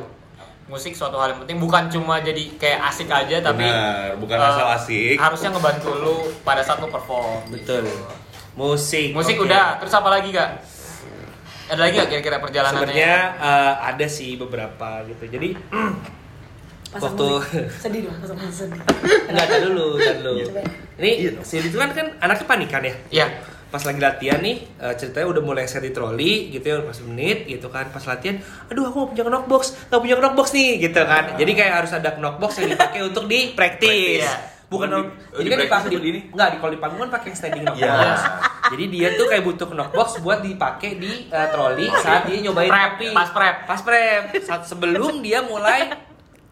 [0.68, 4.50] musik suatu hal yang penting bukan cuma jadi kayak asik aja tapi Benar, bukan eh,
[4.52, 5.16] asal asik.
[5.16, 7.88] harusnya ngebantu lu pada saat lu perform betul.
[8.52, 9.16] Musik.
[9.16, 9.48] musik oke.
[9.48, 10.60] udah terus apa lagi kak
[11.68, 15.24] ada lagi gak kira-kira perjalanannya Sebenarnya eh, ada sih beberapa gitu.
[15.30, 15.56] Jadi
[16.92, 18.80] pasang Waktu- musik sedih dong pasang musik sedih
[19.28, 20.36] enggak ada dulu, dulu.
[20.98, 21.12] Ini
[21.44, 22.94] si itu kan kan anaknya panikan ya.
[23.10, 23.28] Iya
[23.68, 27.44] Pas lagi latihan nih, eh, ceritanya udah mulai set di troli gitu ya, pas menit
[27.46, 27.88] gitu kan.
[27.88, 31.36] Pas latihan, aduh aku mau punya knockbox, nggak punya knockbox nih gitu kan.
[31.36, 34.24] Jadi kayak harus ada knockbox yang dipakai untuk di praktis.
[34.24, 34.36] Iya.
[34.68, 36.22] Bukan di- jadi di kan dipakai di, ini?
[36.28, 38.20] Enggak, di kalau di panggung kan pakai standing knockbox.
[38.20, 38.32] Iya.
[38.68, 42.92] Jadi dia tuh kayak butuh knockbox buat dipakai di eh, troli saat dia nyobain Prep,
[43.12, 43.56] pas prep.
[43.64, 44.24] Pas prep.
[44.44, 45.92] Saat sebelum dia mulai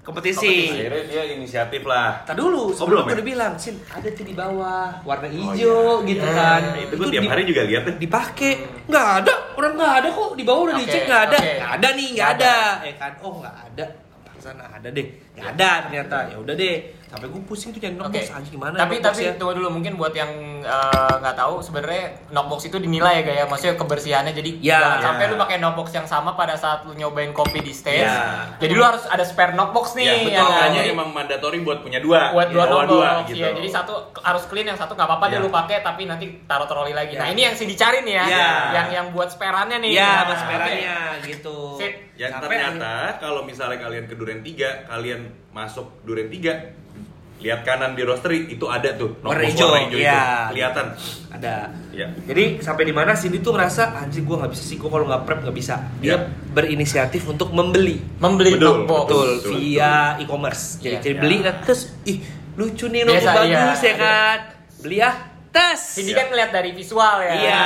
[0.06, 0.70] kompetisi.
[0.70, 2.22] Akhirnya dia inisiatif lah.
[2.24, 3.18] Tak dulu, Oh, sebelum ya?
[3.18, 6.62] udah bilang, Sin, ada tuh di bawah, warna hijau gitu kan.
[6.78, 7.96] Itu gue tiap hari juga lihat deh.
[7.98, 8.54] dipakai.
[8.86, 11.38] Nggak ada, orang nggak ada kok di bawah udah dicek nggak ada.
[11.41, 12.56] Nggak ada nih, nggak Nggak ada.
[12.86, 13.86] Ya kan, oh nggak ada.
[14.38, 16.17] Sana ada deh, nggak ada ternyata.
[16.28, 16.78] Ya udah deh.
[17.06, 18.02] Sampai gue pusing tuh nyari Oke.
[18.17, 18.76] knockbox anjing gimana.
[18.76, 19.34] Tapi knockbox tapi ya?
[19.38, 23.78] tunggu dulu mungkin buat yang eh, nggak tahu sebenarnya knockbox itu dinilai ya gaya maksudnya
[23.78, 24.76] kebersihannya jadi Ya.
[24.76, 25.04] jangan Ya.
[25.06, 28.04] sampai lu pakai knockbox yang sama pada saat lu nyobain kopi di stage.
[28.04, 28.52] Ya.
[28.58, 30.34] Jadi lu harus ada spare knockbox nih Ya, ya betul.
[30.36, 30.50] kan?
[30.52, 32.19] Makanya Jadi emang mandatory buat punya dua.
[32.32, 33.38] buat dua Bawa knockbox dua gitu.
[33.38, 35.43] Iya, jadi satu harus clean yang satu nggak apa-apa dia Ya.
[35.45, 37.13] lu pakai tapi nanti taruh troli lagi.
[37.13, 37.21] Ya.
[37.21, 38.26] Nah, ini yang sih dicari nih ya.
[38.26, 38.50] Ya.
[38.74, 39.91] Yang yang buat spareannya nih.
[39.93, 40.50] Iya, Nah, mas oke.
[40.50, 41.58] merahnya gitu.
[41.78, 41.93] Sip.
[42.15, 46.86] Yang ternyata kalau misalnya kalian ke Duren 3, kalian masuk Duren 3
[47.38, 49.98] lihat kanan di roastery itu ada tuh Warna hijau, hijau itu.
[50.00, 50.48] iya.
[50.50, 50.88] kelihatan
[51.30, 54.88] ada ya jadi sampai di mana Cindy tuh ngerasa anjir gue nggak bisa sih gue
[54.88, 56.18] kalau nggak prep nggak bisa dia Ya.
[56.50, 59.04] berinisiatif untuk membeli Membeli Betul, knockbox.
[59.04, 61.00] betul, betul, via e-commerce jadi Iya.
[61.02, 62.18] jadi beli dan terus ih
[62.56, 63.86] lucu nih Biasa, knockbox bagus iya.
[63.86, 64.38] ya kan
[64.80, 65.12] beli ya
[65.52, 67.32] tes Cindy kan ngeliat dari visual ya.
[67.32, 67.64] Iya.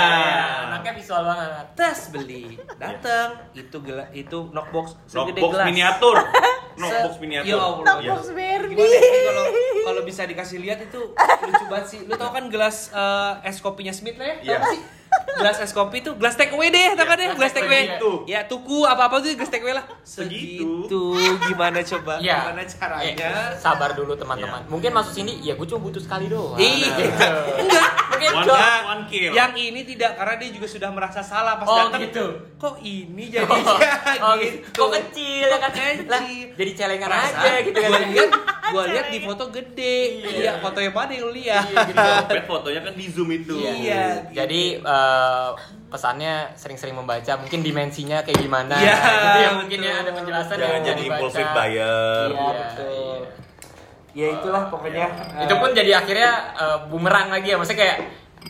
[0.79, 1.65] Anaknya visual banget.
[1.75, 2.43] tes beli
[2.81, 6.17] datang itu gela itu knockbox segede knockbox gelas miniatur
[6.79, 7.83] knockbox miniatur ya Allah.
[7.83, 8.61] Knockbox Iya.
[8.71, 9.43] Gimana ya, kalau
[9.91, 11.99] kalau bisa dikasih lihat itu lucu banget sih.
[12.07, 14.35] Lu tau kan gelas eh, es kopinya Smith lah ya?
[14.39, 14.57] Iya.
[14.71, 14.81] sih?
[15.31, 17.31] Gelas es kopi itu gelas take away deh, tau kan deh?
[17.31, 17.95] Gelas take away.
[18.25, 19.85] Ya tuku apa-apa tuh gelas take away lah.
[20.01, 20.83] Segitu.
[20.83, 21.03] Segitu.
[21.47, 22.19] Gimana coba?
[22.19, 22.37] Iya.
[22.43, 23.15] Gimana caranya?
[23.15, 24.67] Eh, sabar dulu teman-teman.
[24.67, 26.59] Mungkin maksud Cindy, ya gue cuma butuh sekali doang.
[26.59, 26.91] Iya.
[27.15, 27.31] Nah,
[27.63, 27.89] Enggak.
[28.09, 28.51] Mungkin One
[28.85, 29.31] one kill.
[29.31, 32.01] Yang ini tidak karena dia juga sudah merasa salah pas Oh, datang.
[32.03, 32.25] gitu.
[32.59, 34.57] Kok ini jadinya Oh, gitu.
[34.75, 35.71] Kok kecil ya kan?
[35.71, 36.03] Kecil.
[36.03, 37.91] Lah, jadi celengan Perasaan aja gitu kan.
[38.69, 39.97] Gua lihat, di foto gede.
[40.21, 41.63] Iya, foto yang mana yang lu lihat?
[41.65, 42.05] Iya, gitu.
[42.45, 44.29] Fotonya kan di zoom itu Iya.
[44.29, 45.49] Jadi eh,
[45.87, 48.75] pesannya sering-sering membaca, mungkin dimensinya kayak gimana.
[48.75, 49.89] Iya, gitu ya mungkin betul.
[49.89, 52.89] ya ada penjelasan jangan yang jadi impulsive buyer Iya, betul.
[52.89, 53.27] iya.
[54.11, 55.05] Ya itulah pokoknya.
[55.39, 57.97] Itu eh, pun jadi akhirnya eh, bumerang lagi ya, maksudnya kayak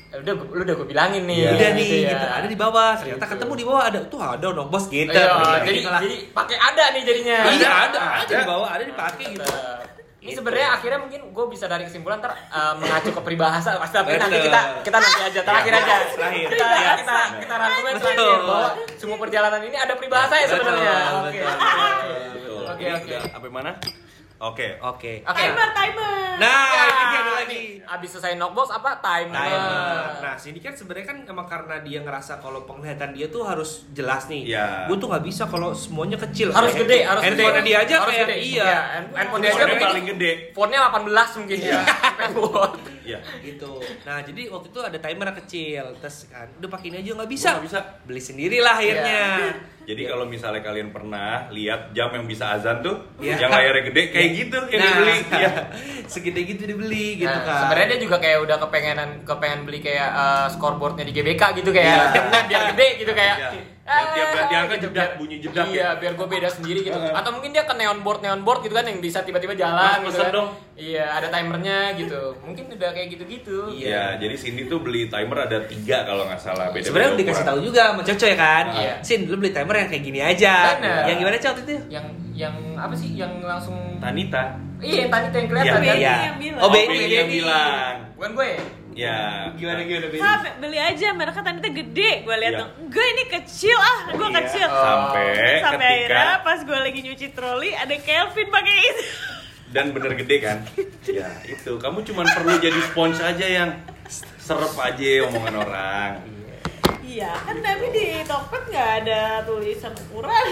[0.09, 1.37] "Ya udah lu udah gue bilangin nih.
[1.39, 1.49] Iya.
[1.51, 2.09] udah gitu nih ya.
[2.11, 2.25] gitu.
[2.31, 3.31] ada di bawah ternyata Gitu.
[3.31, 6.57] ketemu di bawah ada tuh ada dong bos gitu Iya, Bener, jadi gitu jadi pakai
[6.59, 7.37] ada nih jadinya.
[7.47, 8.35] iya ada ada Ada.
[8.35, 9.49] di bawah ada dipakai gitu
[10.19, 14.19] Ini sebenarnya akhirnya mungkin gue bisa dari kesimpulan ter eh, mengacu ke peribahasa pasti tapi
[14.19, 16.47] nanti kita kita nanti aja terakhir aja Terakhir.
[16.51, 16.65] kita
[16.99, 18.03] kita kita rangkumin Betul.
[18.11, 18.67] terakhir bahwa
[18.99, 21.39] semua perjalanan ini ada peribahasa ya sebenarnya oke.
[22.69, 23.13] Oke, oke.
[23.31, 23.71] Sampai mana?
[24.39, 24.79] Oke.
[24.79, 26.15] oke oke Timer, timer.
[26.37, 30.03] nah Ya, ini dia ada lagi abis selesai knockbox apa timer Timer.
[30.21, 34.25] Nah, sini kan sebenarnya kan emang karena dia ngerasa kalau penglihatan dia tuh harus jelas
[34.25, 34.47] nih.
[34.47, 34.87] Iya.
[34.87, 36.49] Gue tuh nggak bisa kalau semuanya kecil.
[36.49, 38.35] harus Kayak gede harus gede handphone dia aja harus kayak gede.
[38.41, 38.71] iya.
[38.93, 40.31] hand- handphone dia aja paling gede.
[40.49, 41.81] fontnya 18 mungkin ya
[43.09, 43.19] Iya.
[43.41, 43.81] gitu.
[44.03, 45.83] Nah, jadi waktu itu ada timer kecil.
[45.97, 47.49] Terus kan, udah pakai ini aja nggak bisa.
[47.55, 47.79] Nggak bisa.
[48.05, 49.21] Beli sendirilah akhirnya.
[49.81, 53.41] Jadi kalau misalnya kalian pernah lihat jam yang bisa azan tuh, Iya.
[53.41, 55.17] yang layarnya gede kayak gitu yang Nah, dibeli.
[55.33, 55.49] Iya.
[56.13, 57.59] segede gitu dibeli gitu Nah, kan.
[57.65, 62.13] Sebenarnya dia juga kayak udah kepengenan kepengen beli kayak eh, scoreboardnya di GBK gitu kayak
[62.13, 63.37] jamnya biar gede gitu kayak.
[63.41, 63.51] Iya.
[63.89, 65.89] Yang tiap "Ah," diangkat gitu, jedak, biar- bunyi jedak Iya, ya.
[65.97, 66.99] biar gue beda sendiri gitu.
[66.99, 70.05] Atau mungkin dia ke neon board neon board gitu kan yang bisa tiba-tiba jalan Mas,
[70.05, 70.31] gitu kan.
[70.31, 70.49] dong.
[70.73, 72.21] Iya, ada timernya gitu.
[72.39, 73.57] Mungkin udah kayak gitu-gitu.
[73.73, 76.69] Iya, jadi Cindy tuh beli timer ada tiga kalau nggak salah.
[76.69, 78.65] Beda Sebenarnya udah dikasih tahu juga sama Coco ya kan.
[78.71, 78.93] Iya.
[79.01, 80.53] Sin, lu beli timer yang kayak gini aja.
[80.77, 81.01] Bener.
[81.09, 81.73] Yang gimana Cok itu?
[81.89, 84.55] Yang yang apa sih yang langsung Tanita.
[84.79, 86.39] Iya, yang tuh yang kelihatan Iya, kan.
[86.39, 86.55] Bilang.
[86.55, 87.93] Oh, Oh, Benny, yang bilang.
[88.15, 88.51] Bukan gue.
[88.99, 89.47] Ya.
[89.55, 90.19] Gimana gimana Benny?
[90.19, 92.11] Ah, beli aja, mereka tadi tuh gede.
[92.21, 92.59] Gue lihat Iya.
[92.59, 94.37] dong, enggak ini kecil ah, gue Iya.
[94.37, 94.67] kecil.
[94.67, 95.25] Sampai
[95.57, 99.03] Sampai ketika akhirnya pas gue lagi nyuci troli ada Kelvin pakai itu.
[99.69, 100.57] dan bener gede kan?
[101.05, 101.71] ya itu.
[101.77, 103.69] Kamu cuma perlu jadi sponge aja yang
[104.37, 106.11] serep aja omongan orang.
[107.09, 110.43] Iya, kan tapi di Tokped nggak ada tulisan ukuran.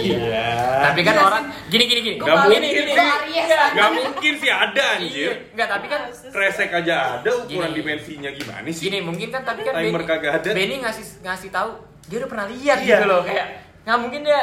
[0.00, 0.48] Iya.
[0.82, 2.16] Tapi kan orang gini gini gini.
[2.16, 2.58] Gak mungkin.
[2.58, 2.92] gini, gini.
[3.34, 3.66] Enggak.
[3.72, 5.32] Gak mungkin sih ada Iya, anjir.
[5.52, 7.76] enggak tapi kan Kresek aja ada ukuran Gini.
[7.78, 8.82] dimensinya gimana sih?
[8.82, 10.48] Gini mungkin kan tapi kan Timer Benny, kagak ada.
[10.50, 11.70] Benny ngasih ngasih tahu
[12.02, 12.88] dia udah pernah lihat Iya.
[12.90, 13.46] gitu loh kayak
[13.82, 14.40] nggak mungkin dia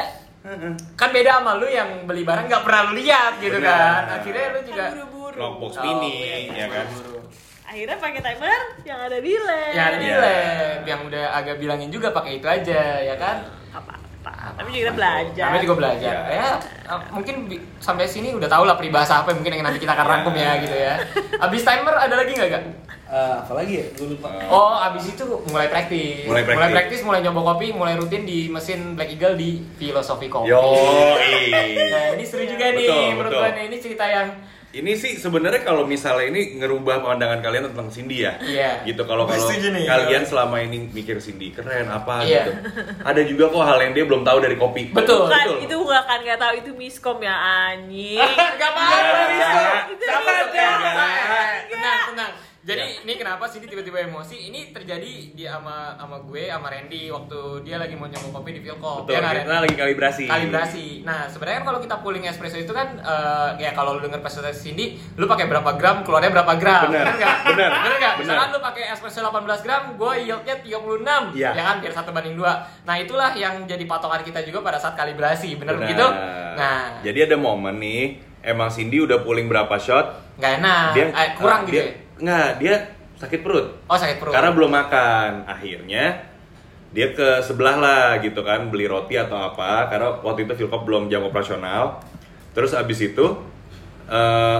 [0.94, 3.68] kan beda sama lu yang beli barang nggak pernah lu lihat gitu Benar.
[3.68, 5.36] kan akhirnya lu juga Kan buru-buru.
[5.36, 6.86] Knockbox Oh, mini, iya, ya kan?
[6.88, 7.20] buru-buru.
[7.70, 9.70] Akhirnya pakai timer yang ada di lab.
[9.70, 10.18] ya ada di Iya.
[10.18, 14.58] lab yang udah agak bilangin juga pakai itu aja ya kan Apa-apa.
[14.58, 15.44] Tapi juga kita belajar.
[15.46, 16.14] Namanya juga belajar.
[16.26, 16.48] Ya,
[16.84, 20.06] eh, mungkin bi- sampai sini udah tau lah peribahasa apa mungkin yang nanti kita akan
[20.08, 20.98] rangkum ya gitu ya.
[21.46, 22.64] Abis timer ada lagi nggak gak?
[23.06, 23.86] Eh, apa lagi ya?
[23.92, 24.28] Gue lupa.
[24.46, 26.26] Oh, abis itu mulai praktis.
[26.26, 26.58] Mulai praktis.
[26.58, 30.46] mulai praktis, mulai nyoba kopi, mulai rutin di mesin Black Eagle di Filosofi Kopi.
[30.46, 33.42] Yo, Nah, ini seru juga nih Betul, menurut betul.
[33.48, 33.62] gue.
[33.66, 34.28] Ini cerita yang
[34.70, 38.38] Ini sih sebenarnya kalau misalnya ini ngerubah pandangan kalian tentang Cindy ya.
[38.38, 38.86] Iya.
[38.86, 42.46] Gitu kalau kalau kalian selama ini mikir Cindy keren apa Iya.
[42.46, 42.52] gitu.
[43.02, 44.94] Ada juga kok hal yang dia belum tahu dari kopi.
[44.94, 45.26] Betul.
[45.26, 45.66] Bukan, Betul.
[45.66, 48.22] itu gak akan gak tahu itu miskom ya anjing.
[48.60, 49.50] Gak apa-apa, Iya.
[49.90, 50.22] Miskom.
[51.70, 54.52] tenang, tenang, Jadi ini kenapa sih tiba-tiba emosi?
[54.52, 58.60] Ini terjadi di sama sama gue sama Randy waktu dia lagi mau nyoba kopi di
[58.60, 59.08] Philcop.
[59.08, 60.24] Betul, ya kita lagi kalibrasi.
[60.28, 60.86] kalibrasi.
[61.00, 64.60] Nah, sebenarnya kan kalau kita pooling espresso itu kan eh, ya kalau lu denger presentasi
[64.60, 66.92] Cindy, lu pakai berapa gram, keluarnya berapa gram.
[66.92, 67.36] Bener, Bener nggak?
[67.48, 68.14] bener, Bener nggak?
[68.20, 68.28] bener.
[68.28, 71.32] Misalkan lu pakai espresso 18 gram, gue yieldnya 36.
[71.32, 71.50] Iya.
[71.56, 72.52] Ya kan biar satu banding dua.
[72.84, 75.56] Nah, itulah yang jadi patokan kita juga pada saat kalibrasi.
[75.56, 75.88] Bener Benar.
[75.88, 76.06] begitu?
[76.60, 80.88] Nah, jadi ada momen nih, emang Cindy udah pulling berapa shot, nggak enak.
[80.92, 81.92] dia eh, kurang ah, gitu dia, ya?
[82.20, 82.74] Nggak, dia
[83.16, 83.66] sakit perut.
[83.84, 84.32] Oh, sakit perut.
[84.32, 85.44] Karena belum makan.
[85.44, 86.28] Akhirnya
[86.90, 91.06] dia ke sebelah lah gitu kan beli roti atau apa karena waktu itu Philcop belum
[91.06, 92.02] jam operasional.
[92.50, 93.26] Terus abis itu
[94.06, 94.58] eh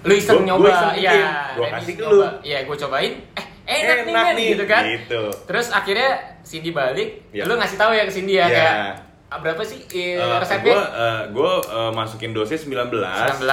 [0.00, 1.26] lu iseng Gua- nyoba gua iseng iya bikin.
[1.54, 2.20] Gua kasih ke lu.
[2.40, 5.22] iya gue cobain eh enak, nih Enak men nih, gitu kan gitu.
[5.44, 7.44] terus akhirnya Cindy balik Iya.
[7.44, 8.54] lu ngasih tahu ya ke Cindy ya Iya.
[8.54, 8.92] kayak "Ah,
[9.30, 9.84] berapa sih?
[9.92, 10.72] Eh, Eh, resepnya?
[10.72, 12.88] gua eh, gua eh, masukin dosis 19,
[13.36, 13.44] 19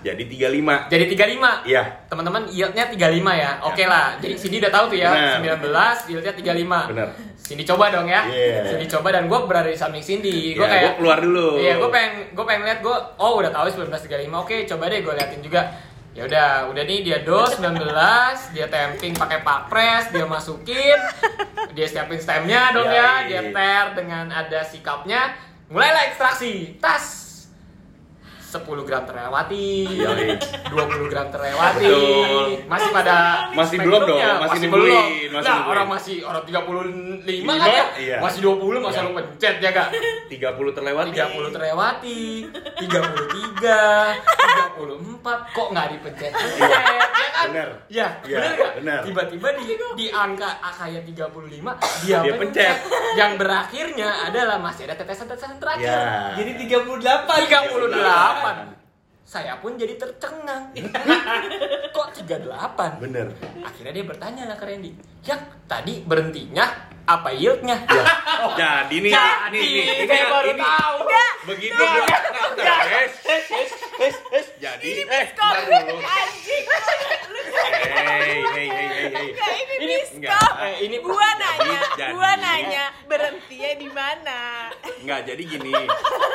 [0.00, 0.86] jadi 35.
[0.86, 1.82] jadi 35 Iya.
[2.06, 3.02] teman-teman yieldnya 35
[3.34, 3.58] ya?
[3.60, 4.14] Oke lah.
[4.16, 5.58] Jadi Cindy udah tahu tuh ya Benar.
[5.58, 7.08] 19 yieldnya 35 Bener.
[7.36, 8.22] Cindy coba dong ya.
[8.24, 8.62] Iya.
[8.64, 10.54] Cindy coba dan gue berada di samping Cindy.
[10.54, 11.48] Gue Ya, kayak gua keluar dulu.
[11.58, 15.12] iya gue pengen gue pengen lihat gue oh udah tahu 1935 oke coba deh gue
[15.12, 15.60] liatin juga
[16.14, 17.74] ya udah udah nih dia dos 19
[18.50, 20.94] dia tamping pakai papres dia masukin
[21.70, 23.26] dia siapin stemnya dong ya Yoi.
[23.26, 25.34] dia ter dengan ada sikapnya
[25.66, 27.22] mulailah ekstraksi tas
[28.46, 30.38] 10 gram terlewati, Yoi.
[30.70, 32.62] 20 gram terlewati, Betul.
[32.70, 34.86] masih pada Masih belum dong, spektrumnya, masih belum.
[34.86, 35.72] nungguin, masih Nah, nungguin.
[35.74, 37.84] orang masih orang 35 Lima, kan ya?
[37.98, 38.16] iya.
[38.22, 39.04] Masih 20 masa Iya.
[39.04, 39.88] lu pencet ya gak?
[40.30, 41.10] 30 terlewati.
[41.10, 42.22] 30 terlewati,
[42.78, 44.22] 33,
[44.74, 46.32] 34, kok nggak dipencet?
[46.34, 47.46] Pencet, ya kan?
[47.50, 47.68] Bener.
[47.86, 48.72] Ya, Iya, bener nggak?
[48.78, 49.00] bener.
[49.06, 49.64] Tiba-tiba di,
[49.96, 52.76] di angka kayak 35, dia, Dia pencet.
[53.14, 55.86] Yang berakhirnya adalah masih ada tetesan-tetesan terakhir.
[55.86, 56.34] Ya.
[56.36, 57.24] Jadi 38.
[57.24, 58.84] 38.
[59.24, 60.70] Saya pun jadi tercengang.
[61.96, 63.00] Kok 38?
[63.00, 63.26] Bener.
[63.64, 64.92] Akhirnya dia bertanya lah ke Randy.
[65.24, 67.76] Ya, tadi berhentinya apa yieldnya?
[67.84, 68.04] Ya.
[68.56, 70.62] Jadi nih, Jadi, nih, ini, saya baru ini.
[70.62, 70.98] tahu.
[71.44, 72.06] Begitu gua
[72.56, 73.44] tes, tes,
[73.96, 74.46] tes, tes.
[74.56, 75.96] Jadi, eh, bentar dulu.
[76.00, 76.64] Anjing.
[77.84, 79.28] Hey, hey, hey, hey, hey.
[79.28, 80.52] Ini, Ini- miskom.
[80.58, 84.38] eh, ini- gua nanya, Jadi- gua nanya berhentinya di mana?
[84.98, 85.72] Enggak, jadi gini.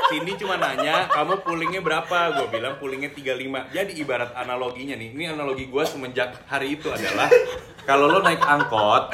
[0.08, 2.18] Cindy cuma nanya, kamu pullingnya berapa?
[2.36, 3.66] Gue bilang pullingnya 35.
[3.70, 7.30] Jadi ibarat analoginya nih, ini analogi gue semenjak hari itu adalah
[7.84, 9.14] kalau lo naik angkot,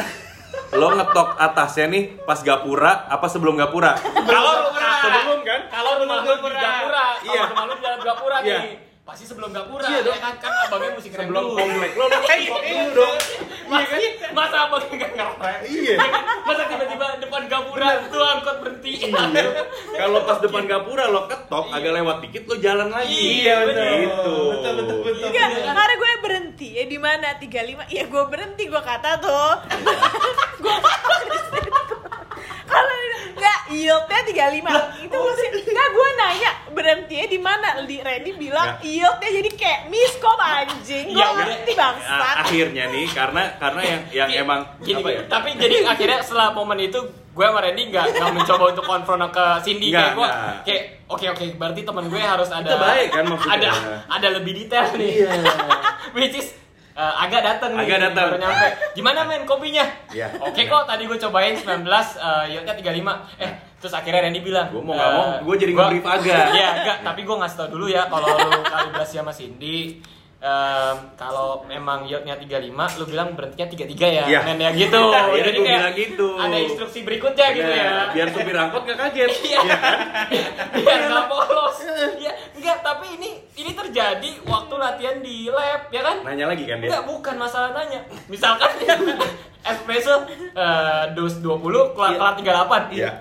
[0.71, 3.95] lo ngetok atasnya nih pas gapura apa sebelum gapura?
[3.97, 5.61] Kalau Sebelum kan?
[5.69, 7.41] Kalau rumah lu di Gapura, Iya.
[7.45, 8.59] kalau rumah lu di jalan Gapura Iya.
[8.59, 8.75] nih.
[9.05, 10.17] Pasti sebelum Gapura, Iya ya dong.
[10.17, 10.33] kan?
[10.41, 11.55] Kan abangnya mesti keren Sebelum dulu.
[11.55, 13.15] komplek lo lo ngetok dulu dong.
[13.65, 13.95] Masa,
[14.31, 15.59] masa abangnya nggak ngerem?
[15.63, 15.95] Iya.
[16.41, 18.91] Masa tiba-tiba depan Gapura tuh angkot berhenti?
[19.05, 19.45] Iya.
[19.95, 23.13] Kalau pas depan gapura lo ketok, agak lewat dikit lo jalan lagi.
[23.43, 23.85] Iya, betul.
[23.95, 24.33] Gitu.
[24.51, 25.23] Betul, betul, betul.
[25.23, 27.91] Enggak, karena gue berhenti ya di mana 35.
[27.91, 29.51] Iya, gue berhenti gue kata tuh.
[30.63, 30.75] gue
[32.65, 32.95] kalau
[33.35, 38.87] enggak yieldnya 35 itu mesti enggak gue nanya berhentinya di mana di Randy bilang Nggak.
[38.89, 44.29] yieldnya jadi kayak miskom anjing gue Ya ngerti bangsat akhirnya nih karena karena yang yang
[44.45, 45.21] emang gini, apa ya?
[45.29, 46.99] Tapi jadi akhirnya setelah momen itu
[47.35, 50.29] gue sama Randy nggak nggak mencoba untuk konfront ke Cindy Nggak, kayak gue
[50.63, 53.53] kayak oke oke berarti teman gue harus ada Itu baik kan maksudnya.
[53.53, 53.69] ada
[54.09, 55.31] ada lebih detail nih Iya.
[56.15, 56.55] which is
[56.93, 58.25] uh, agak datang nih Agak datang.
[58.25, 60.31] baru nyampe gimana men kopinya Iya.
[60.37, 63.03] oke kok tadi gue cobain 19 uh, yieldnya 35
[63.37, 66.45] eh terus akhirnya Randy bilang Gua mau nggak mau, eh, gua jadi nge-brief agak.
[66.57, 69.99] iya enggak tapi gue ngasih tau dulu ya kalau lu kalibrasi sama Cindy
[70.37, 74.39] em, kalau memang yieldnya 35 lu bilang berhentinya 33 ya Iya.
[74.43, 76.27] men ya gitu Iya, jadi kayak bilang gitu.
[76.35, 78.07] ada instruksi berikutnya gitu ya Bener.
[78.11, 79.29] Biar supir angkot gak kaget.
[79.45, 79.59] Iya.
[80.75, 81.77] Biar nggak polos.
[82.17, 86.17] Ya, enggak, tapi ini ini terjadi waktu latihan di lab, ya kan?
[86.23, 86.87] Nanya lagi kan dia?
[86.89, 88.01] Enggak, bukan masalah nanya.
[88.27, 88.95] Misalkan ya,
[89.71, 92.19] espresso eh, dos 20 kelar Iya.
[92.19, 92.91] kelar 38.
[92.91, 93.11] Iya.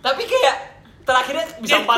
[0.00, 0.56] Tapi kayak
[1.02, 1.90] terakhirnya bisa 40.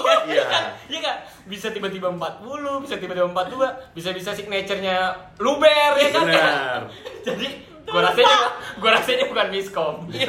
[0.26, 0.44] Iya.
[0.44, 0.64] kan?
[0.86, 1.16] Iya kan?
[1.46, 4.96] Bisa tiba-tiba 40, bisa tiba-tiba 42, bisa-bisa signature-nya
[5.38, 6.24] luber ya kan?
[6.24, 6.80] Benar.
[7.26, 7.46] Jadi
[7.84, 8.36] gua rasanya
[8.80, 9.94] gua rasanya bukan miskom.
[10.10, 10.26] Eh,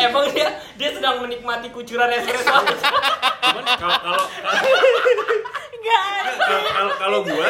[0.00, 2.56] emang dia dia sedang menikmati kucuran espresso.
[3.42, 4.24] Cuman kalau kalau
[5.68, 6.04] enggak
[6.40, 7.48] kalau- kalau kalau gua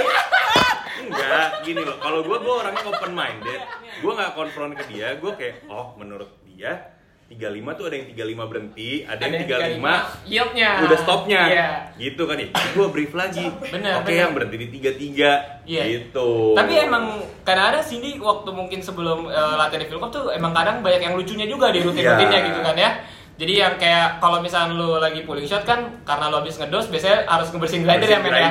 [0.99, 1.97] enggak gini loh.
[1.99, 3.61] Kalau gua gua orangnya open minded.
[3.99, 5.15] Gua nggak konfront ke dia.
[5.17, 6.96] Gua kayak oh menurut dia
[7.27, 7.43] 35
[7.75, 9.83] tuh ada yang 35 berhenti, ada, yang 35
[10.25, 10.71] yieldnya.
[10.81, 11.69] udah stopnya Iya.
[11.99, 14.21] gitu kan ya gue brief lagi Bener, oke bener.
[14.21, 15.83] yang berhenti di 33 Iya.
[15.91, 17.05] gitu Tapi emang
[17.43, 21.45] kadang-kadang Cindy waktu mungkin sebelum eh, latihan di Philcop tuh emang kadang banyak yang lucunya
[21.45, 22.47] juga di rutin-rutinnya Iya.
[22.47, 22.91] gitu kan ya.
[23.37, 27.29] Jadi yang kayak kalau misalnya lu lagi pulling shot kan karena lu habis ngedos biasanya
[27.29, 28.49] harus ngebersihin grinder ya men ya.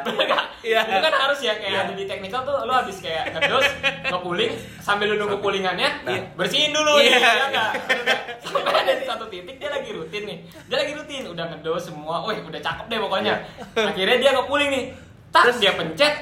[0.00, 0.44] Bener nggak?
[0.64, 0.80] Iya.
[0.80, 1.80] Itu kan harus ya kayak Iya.
[1.82, 3.64] ada di technical tuh lu habis kayak ngedos,
[4.06, 6.20] nge-pulling sambil lu nunggu pullingannya, Nah.
[6.34, 7.20] bersihin dulu Iya.
[7.20, 7.70] ya nggak?
[7.84, 8.20] Bener nggak?
[8.42, 10.38] Sampai ada di satu titik dia lagi rutin nih.
[10.64, 12.24] Dia lagi rutin, udah ngedos semua.
[12.24, 13.34] Wih, udah cakep deh pokoknya.
[13.76, 14.84] Akhirnya dia nge-pulling nih.
[15.28, 16.14] Tak dia pencet.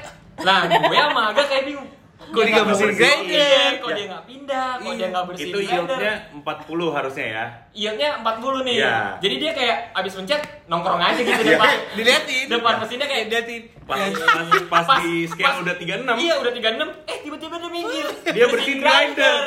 [0.42, 1.86] Lah, gue sama agak kayak bingung.
[2.16, 3.20] Kok dia nggak bersihin grinder?
[3.28, 3.70] grinder?
[3.76, 4.68] Kok dia nggak pindah?
[4.76, 5.98] Kok dia nggak bersihin itu grinder?
[6.00, 8.74] yieldnya 40 harusnya ya Yieldnya 40 nih.
[8.74, 8.96] Iya.
[9.20, 11.50] Jadi dia kayak abis pencet nongkrong aja gitu Iya.
[11.54, 11.74] depan.
[11.96, 12.44] Diliatin.
[12.48, 13.62] Depan mesinnya kayak diliatin.
[13.86, 14.00] pas
[14.66, 18.78] pas, pas, di scale udah 36 Iya udah 36 Eh tiba-tiba dia minggir dia bersihin
[18.80, 19.38] grinder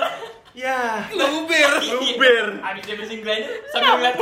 [0.49, 1.71] ya Luber.
[1.93, 4.15] luber habis dia bersihin grinder sambil ngeliat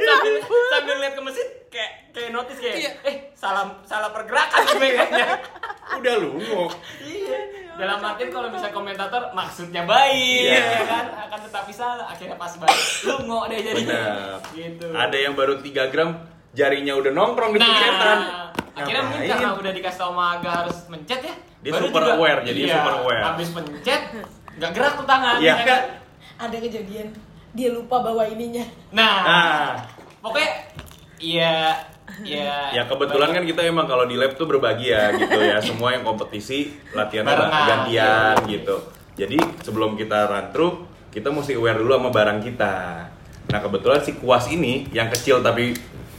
[0.00, 0.34] sambil
[0.68, 2.90] sambil ngeliat ke mesin kayak kayak notice kayak Iya.
[3.04, 5.36] eh salah salah pergerakan gue kayaknya
[5.90, 6.68] Udah lungo.
[7.00, 7.38] iya
[7.74, 10.58] dalam artian kalau misalnya komentator maksudnya baik Iya.
[10.58, 12.74] ya kan akan tetapi salah akhirnya pas balik
[13.04, 14.38] lu ngok deh jadinya Benar.
[14.50, 16.10] gitu Ada yang baru 3 gram
[16.50, 18.18] jarinya udah nongkrong di nah pencetan.
[18.74, 22.40] akhirnya mungkin karena udah dikasih tau sama Aga harus mencet ya Dia baru super aware,
[22.42, 23.22] jadi iya, super aware.
[23.24, 24.02] habis mencet
[24.54, 25.54] nggak gerak tuh tangan Iya.
[25.54, 25.82] ya kan?
[26.40, 27.08] Ada kejadian
[27.50, 28.66] dia lupa bawa ininya.
[28.90, 29.68] nah, Nah,
[30.20, 30.50] pokoknya
[31.16, 31.78] iya
[32.22, 35.58] iya ya kebetulan kan kita emang kalau di lab tuh berbagi ya gitu ya.
[35.68, 36.58] Semua yang kompetisi
[36.90, 37.66] latihannya Barengan.
[37.66, 38.76] gantian gitu.
[39.14, 40.74] Jadi sebelum kita run through,
[41.08, 42.74] kita mesti aware dulu sama barang kita.
[43.48, 45.74] Nah kebetulan si kuas ini yang kecil tapi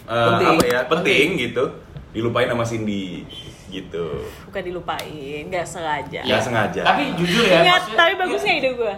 [0.05, 0.49] eh, Penting.
[0.51, 1.63] apa ya penting gitu,
[2.09, 3.23] dilupain sama Cindy
[3.69, 4.25] gitu.
[4.49, 6.25] Bukan dilupain, nggak sengaja.
[6.25, 6.81] Nggak sengaja.
[6.83, 8.95] tapi jujur ya Ingat, maksudnya- tapi bagus nggak ide gue?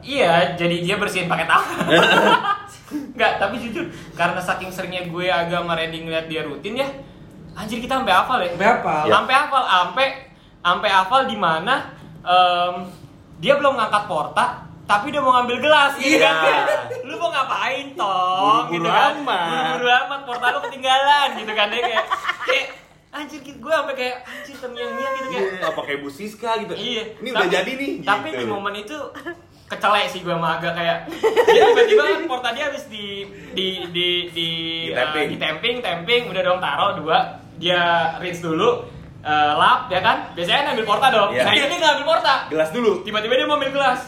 [0.00, 1.86] Iya, jadi dia bersihin pakai tangan.
[3.12, 6.88] Enggak, tapi jujur karena saking seringnya gue agak sama Randy ngeliat dia rutin ya.
[7.52, 8.50] Anjir kita sampai hafal ya.
[8.50, 9.02] Sampai hafal.
[9.02, 9.12] Ya.
[9.12, 10.06] Sampai hafal, sampai
[10.58, 11.74] sampai hafal di mana
[12.20, 12.74] em,
[13.36, 14.46] dia belum ngangkat porta
[14.82, 16.32] tapi udah mau ngambil gelas gitu Iya.
[16.32, 16.64] kan.
[17.04, 18.40] Lu mau ngapain, Tong?
[18.66, 19.12] Buru-buru gitu kan.
[19.20, 19.44] amat.
[19.44, 22.04] Buru-buru amat, porta lu ketinggalan gitu kan dia kayak
[22.42, 22.66] kayak
[23.10, 26.72] anjir gitu gue sampai kayak anjir terngiang-ngiang gitu kayak Iya, apa kayak Bu Siska gitu.
[26.72, 27.02] Iya.
[27.20, 27.90] Ini udah Tapi- jadi nih.
[28.00, 28.38] Tapi gitu.
[28.38, 28.96] di momen itu
[29.68, 30.98] kecelek sih gue sama agak kayak
[31.46, 34.48] dia tiba-tiba kan porta dia habis di di di di
[34.88, 37.18] Di uh, di tamping tamping udah dong taruh dua
[37.54, 37.80] dia
[38.16, 38.88] rinse dulu
[39.20, 41.42] uh, lap ya kan biasanya ambil porta dong Iya.
[41.42, 42.92] nah ini dia nggak ambil porta gelas dulu.
[43.02, 44.00] tiba-tiba dia mau ambil gelas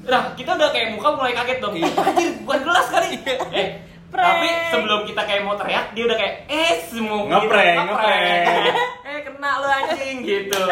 [0.00, 1.88] nah kita udah kayak muka mulai kaget dong Iya.
[1.92, 3.08] anjir bukan gelas kali
[3.52, 3.68] eh
[4.10, 4.26] Prank.
[4.26, 8.42] tapi sebelum kita kayak mau teriak dia udah kayak eh semua Ngeprank, ngeprank.
[9.40, 10.64] kena lu anjing gitu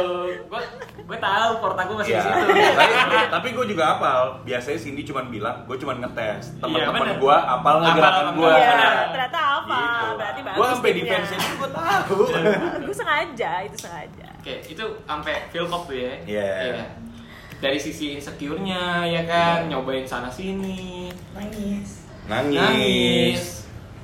[0.45, 0.63] gue
[1.01, 2.21] gue tahu porta gue masih Iya.
[2.21, 2.69] di situ
[3.01, 4.21] tapi, tapi gue juga apal.
[4.45, 6.53] Biasanya Cindy cuma bilang, gue cuma ngetes.
[6.53, 7.17] Iya, Teman-teman bener.
[7.17, 8.37] gue apal nggak gerakan apal.
[8.37, 8.53] gue.
[8.53, 8.93] Iya, benar.
[9.09, 9.81] ternyata apa?
[10.15, 10.57] Berarti bagus.
[10.59, 12.17] Gue sampai defense itu gue tahu.
[12.85, 14.29] Gue sengaja, itu sengaja.
[14.37, 16.13] Oke, itu sampai feel cop tuh ya.
[16.29, 16.49] Iya.
[17.59, 22.05] Dari sisi insecure-nya ya kan, nyobain sana sini, Nangis.
[22.29, 22.61] Nangis.
[22.61, 23.43] nangis,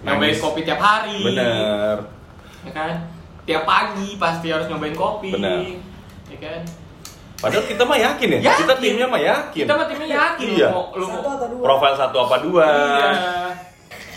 [0.01, 0.41] nyobain Nangis.
[0.41, 1.21] kopi tiap hari.
[1.23, 1.97] Bener.
[2.65, 2.93] Ya kan?
[3.45, 5.31] Tiap pagi pasti harus nyobain kopi.
[5.31, 5.61] Benar.
[6.33, 6.61] Ya kan?
[7.37, 8.39] Padahal kita mah yakin ya.
[8.41, 8.61] Yakin.
[8.65, 9.65] Kita timnya mah yakin.
[9.65, 10.69] Kita mah timnya yakin Iya.
[10.69, 11.63] lu mau lu Satu mau atau dua?
[11.63, 12.65] Profil satu apa dua.
[12.65, 13.11] Iya.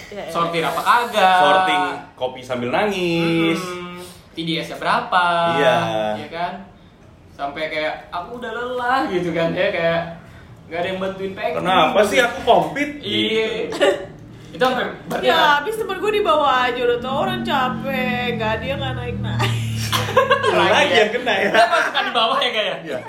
[0.08, 0.24] Ya, ya.
[0.32, 1.40] Sortir apa kagak?
[1.44, 1.84] Sorting
[2.16, 3.60] kopi sambil nangis.
[3.60, 4.00] Hmm,
[4.32, 5.26] TDS-nya berapa?
[5.60, 5.78] Iya.
[6.24, 6.54] Iya kan?
[7.30, 10.02] Sampai kayak aku udah lelah gitu kan ya kayak
[10.68, 11.60] nggak ada yang bantuin packing.
[11.60, 12.90] Kenapa sih aku kompet?
[13.04, 13.48] Iya.
[14.47, 18.73] itu sampai berarti Ya, habis temen gue dibawa aja udah tau orang capek, nggak dia
[18.79, 19.51] nggak naik naik.
[20.47, 21.49] Lagi yang kena ya.
[21.51, 22.77] Dia pasukan di bawah ya kayak.
[22.86, 22.99] Iya.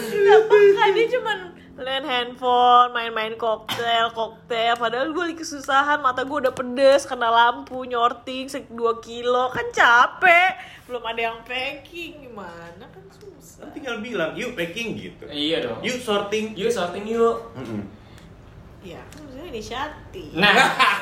[0.00, 1.38] Gak peka dia cuman
[1.80, 4.76] main handphone, main-main koktel, koktel.
[4.76, 8.68] Padahal gue lagi kesusahan, mata gue udah pedes, kena lampu, nyorting 2
[9.00, 10.60] kilo, kan capek.
[10.84, 13.64] Belum ada yang packing, gimana kan susah.
[13.64, 15.24] Kan tinggal bilang, yuk packing gitu.
[15.32, 15.80] Iya dong.
[15.80, 16.52] Yuk sorting.
[16.52, 17.48] Yuk sorting yuk.
[18.80, 20.30] Ya, kan maksudnya inisiatif.
[20.32, 20.54] Nah,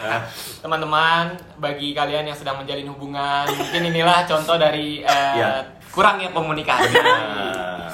[0.62, 1.24] teman-teman,
[1.56, 5.64] bagi kalian yang sedang menjalin hubungan, mungkin inilah contoh dari eh, Iya.
[5.88, 6.96] kurangnya komunikasi.
[6.96, 7.92] Nah,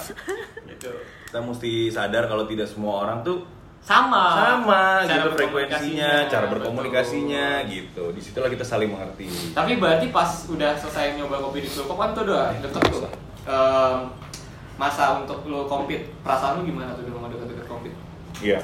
[0.65, 0.91] gitu.
[1.27, 3.43] kita mesti sadar kalau tidak semua orang tuh
[3.81, 4.33] Sama.
[4.33, 6.53] sama Cara gitu frekuensinya, cara betul.
[6.57, 8.05] berkomunikasinya gitu.
[8.11, 9.29] Di situlah kita saling mengerti.
[9.53, 13.05] Tapi berarti pas udah selesai nyoba kopi di Sulkop kan tuh udah deket tuh.
[14.75, 17.95] Masa untuk lo compete, perasaan lu gimana tuh dengan deket-deket compete?
[18.41, 18.59] Iya.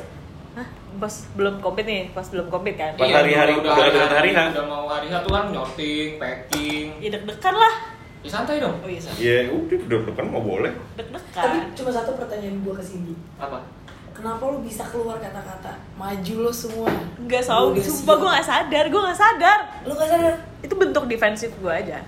[1.00, 2.92] Pas belum kompet nih, pas belum kompet kan?
[3.00, 4.30] Pas hari-hari, udah, udah dekat hari.
[4.36, 6.86] Udah mau hari H tuh kan nyorting, packing.
[7.00, 7.74] Ya deg-degan lah.
[8.20, 8.76] Ya santai dong.
[8.84, 9.16] Oh iya, sorry.
[9.24, 10.76] Ya udah, udah depan mau boleh.
[11.00, 11.72] Tapi deg-degan.
[11.72, 13.16] cuma satu pertanyaan gua ke Cindy.
[13.40, 13.64] Apa?
[14.12, 16.92] Kenapa lu bisa keluar kata-kata maju lo semua?
[17.16, 19.58] Enggak, udah sumpah gue gak sadar, gue gak sadar.
[19.88, 20.34] Lu gak sadar?
[20.60, 22.04] Itu bentuk defensif gue aja.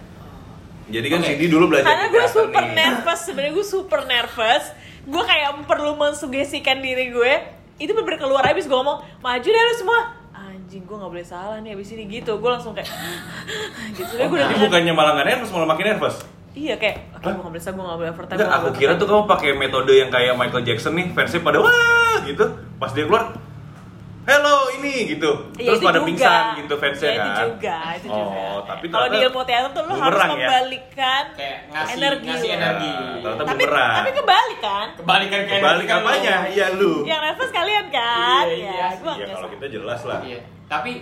[0.93, 1.25] Jadi kan.
[1.25, 2.77] Cindy dulu belajar Karena gue super nih.
[2.77, 4.65] nervous, sebenarnya gue super nervous.
[5.09, 7.62] Gue kayak perlu mensugestikan diri gue.
[7.81, 10.01] Itu bener keluar abis gue ngomong, maju deh lu semua.
[10.33, 12.41] Anjing, gue gak boleh salah nih abis ini gitu.
[12.41, 12.89] Gue langsung kayak,
[13.97, 16.17] gitu deh gue udah Jadi bukannya malah nggak nervous, malah makin nervous.
[16.53, 18.37] Iya kayak, oke gue gak boleh gue gak boleh overtime.
[18.37, 21.59] Enggak, aku nggak kira tuh kamu pakai metode yang kayak Michael Jackson nih, fansnya pada
[21.65, 22.45] wah gitu.
[22.77, 23.33] Pas dia keluar,
[24.23, 25.31] hello ini gitu.
[25.59, 26.07] Iya, Terus pada juga.
[26.07, 27.27] pingsan gitu fansnya Iya, kan.
[27.27, 28.45] itu juga, itu oh, juga.
[28.65, 30.49] tapi Kalau di ilmu teater tuh lo harus bumerang ya?
[31.33, 32.27] Kayak ngasih energi.
[32.31, 32.57] ngasih lo.
[32.57, 32.91] energi.
[32.93, 33.95] Nah, ternyata Tapi, bumerang.
[33.99, 34.87] tapi kebalik kan?
[34.95, 36.37] Kebalikan kayak Kebalik apanya?
[36.49, 36.93] Iya lu.
[37.03, 38.45] Yang nervous kalian kan?
[38.47, 38.87] Iya, iya,
[39.19, 40.21] Ya kalau kita jelas lah.
[40.23, 40.41] Iya.
[40.71, 40.93] Tapi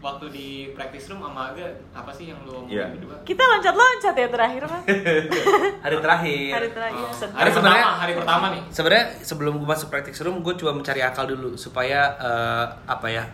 [0.00, 2.84] waktu di practice room sama Aga apa sih yang lu omongin Iya.
[2.90, 3.16] berdua?
[3.22, 4.84] Kita loncat-loncat ya terakhir mas.
[5.84, 6.50] Hari terakhir.
[6.50, 7.04] Hari terakhir.
[7.04, 7.12] Oh.
[7.12, 7.36] sedih.
[7.36, 8.62] Hari sebenarnya- pertama, hari pertama nih.
[8.70, 13.24] Sebenarnya sebelum gue masuk practice room, gue coba mencari akal dulu supaya eh, apa ya?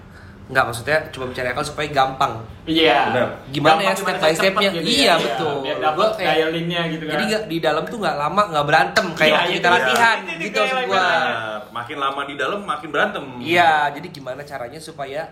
[0.47, 2.33] Nggak maksudnya coba mencari akal supaya gampang.
[2.65, 2.99] Iya.
[3.11, 3.29] Benar.
[3.49, 4.71] Gimana ya Gampang step by stepnya?
[4.73, 5.15] gitu Iya, ya.
[5.17, 5.55] betul.
[5.61, 7.13] Biar Gua dapat kayak- dialingnya gitu kan.
[7.13, 9.75] Jadi nggak di dalam tuh nggak lama nggak berantem kayak Iya, waktu iya, kita iya.
[9.77, 10.99] latihan Itu- itu gitu maksud gue.
[10.99, 13.25] Nah, makin lama di dalam makin berantem.
[13.39, 15.23] Iya, jadi gimana caranya supaya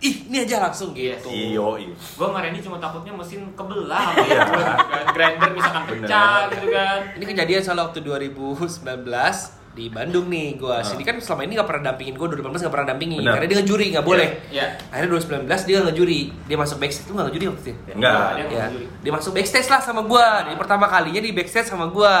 [0.00, 1.20] ih ini aja langsung Yes.
[1.20, 1.28] gitu.
[1.28, 1.92] Iyo, iyo.
[1.92, 4.76] Gue kemarin ini cuma takutnya mesin kebelah sama ya, kan.
[5.12, 5.94] grinder misalkan Bener.
[6.02, 6.98] pecah gitu kan.
[7.14, 8.80] Ini kejadian soal waktu 2019
[9.70, 10.82] di Bandung nih gua Ah.
[10.82, 13.32] sini kan selama ini nggak pernah dampingin gua 2018 nggak pernah dampingin Benar.
[13.38, 14.66] karena dia ngejuri nggak boleh Iya.
[14.90, 17.94] akhirnya 2019 dia ngejuri dia masuk backstage tuh nggak ngejuri waktu itu ya?
[17.94, 18.18] Enggak.
[18.18, 18.86] Dia ya ngejuri.
[18.98, 22.16] dia masuk backstage lah sama gua dari pertama kalinya di backstage sama gua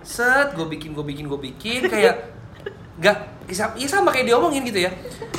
[0.00, 2.32] set gue bikin gue bikin gue bikin kayak
[2.96, 3.16] nggak
[3.76, 4.90] ya sama kayak diomongin gitu ya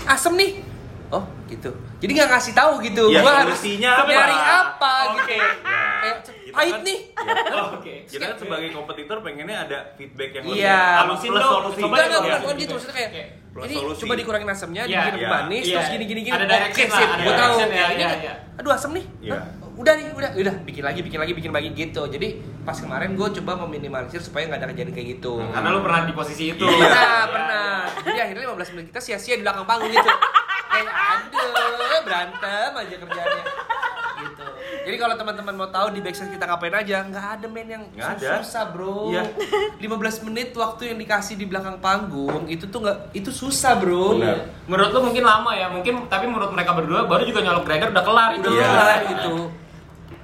[0.06, 0.62] asem nih
[1.10, 4.10] oh gitu jadi nggak ngasih tahu gitu Ya, gua harus solusinya apa?
[4.10, 5.14] nyari apa Oke.
[5.14, 5.52] gitu kayak
[6.48, 7.62] Kita pahit kan- nih Ya.
[7.70, 7.94] Oke.
[8.08, 10.80] Kita kan sebagai kompetitor pengennya ada feedback yang lebih Iya.
[11.02, 11.52] halusin Plus dong.
[11.54, 11.80] solusi.
[11.80, 12.24] Coba Enggak, enggak, dong.
[12.24, 12.64] bukan, Iya, bukan gitu.
[12.64, 12.74] gitu.
[12.74, 13.12] Maksudnya kayak.
[13.48, 14.00] Plus ini solusi.
[14.00, 15.74] coba dikurangin asamnya, Iya, dibikin lebih iya, manis, iya.
[15.74, 16.34] terus gini-gini-gini.
[16.34, 17.54] Ada Oke, direction lah, ada gue tahu.
[17.54, 18.34] ya, Ini iya, kan, iya.
[18.56, 19.06] aduh asem nih.
[19.22, 19.40] Iya.
[19.76, 20.56] Udah nih, udah, udah.
[20.64, 22.02] Bikin lagi, bikin lagi, bikin lagi gitu.
[22.08, 22.28] Jadi
[22.64, 25.34] pas kemarin gue coba meminimalisir supaya nggak ada kejadian kayak gitu.
[25.44, 26.64] Karena lu pernah di posisi itu.
[26.64, 26.80] Iya.
[26.80, 27.26] Pernah, Iya.
[27.28, 27.68] pernah.
[28.04, 30.10] Jadi akhirnya 15 menit kita sia-sia di belakang panggung gitu.
[30.80, 33.44] Aduh, berantem aja kerjanya.
[34.18, 34.46] Gitu.
[34.84, 38.10] Jadi kalau teman-teman mau tahu di backstage kita ngapain aja, nggak ada men yang Nggak
[38.18, 38.30] ada.
[38.40, 39.10] susah bro.
[39.10, 39.24] Iya.
[39.78, 44.18] 15 menit waktu yang dikasih di belakang panggung itu tuh nggak itu susah bro.
[44.66, 48.04] Menurut lu mungkin lama ya, mungkin tapi menurut mereka berdua baru juga nyolok grinder udah
[48.04, 48.42] kelar itu.
[48.44, 48.68] Udah Iya.
[48.68, 49.36] kelar gitu.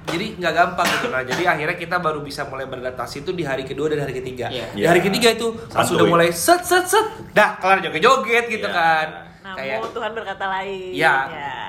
[0.04, 1.22] Jadi nggak gampang gitu nah.
[1.22, 4.48] Jadi akhirnya kita baru bisa mulai beradaptasi itu di hari kedua dan hari ketiga.
[4.48, 4.66] Iya.
[4.70, 5.96] Di hari ketiga itu pas Santuy.
[5.96, 8.74] udah mulai set set set, dah kelar joget-joget gitu Iya.
[8.74, 9.06] kan.
[9.44, 10.90] Namun Kayak Tuhan berkata lain.
[10.96, 11.14] ya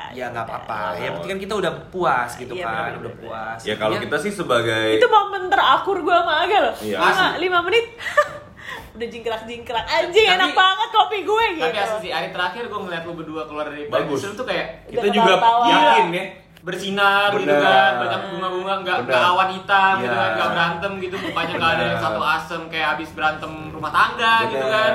[0.09, 0.95] ya nggak apa-apa.
[0.95, 3.01] Yang penting kan kita udah puas gitu Iya, kan, benar-benar.
[3.03, 3.59] udah puas.
[3.61, 6.75] Ya kalau Jadinya- kita sih sebagai Itu momen terakur gue sama Aga loh.
[6.79, 6.97] Iya.
[6.97, 7.85] Lima, lima menit.
[8.95, 11.67] Udah jingkrak-jingkrak anjing Tapi- enak banget kopi gue gitu.
[11.67, 14.23] Tapi asli sih hari terakhir gue ngeliat lu berdua keluar dari Bagus.
[14.23, 15.35] tuh kayak kita juga
[15.67, 16.25] yakin ya.
[16.65, 17.61] bersinar gitu Benar.
[17.61, 20.17] kan banyak bunga-bunga nggak nggak awan hitam gitu Iya.
[20.17, 24.33] kan nggak berantem gitu mukanya nggak ada yang satu asem kayak habis berantem rumah tangga
[24.49, 24.73] gitu Benar.
[24.73, 24.93] kan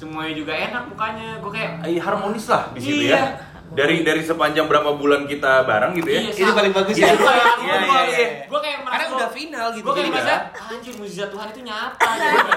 [0.00, 3.12] semuanya juga enak mukanya gue kayak Eh, harmonis lah di situ Iya.
[3.12, 3.22] ya.
[3.70, 6.20] Dari dari sepanjang berapa bulan kita bareng gitu ya.
[6.22, 7.06] Iya, Ini paling bagus ya.
[7.06, 8.28] Iya, gue kayak, Iya, iya, iya.
[8.42, 9.84] gue kayak merasa Karena udah final gitu.
[9.84, 10.70] gue kayak merasa kan.
[10.72, 12.50] anjir mujizat Tuhan itu nyata gitu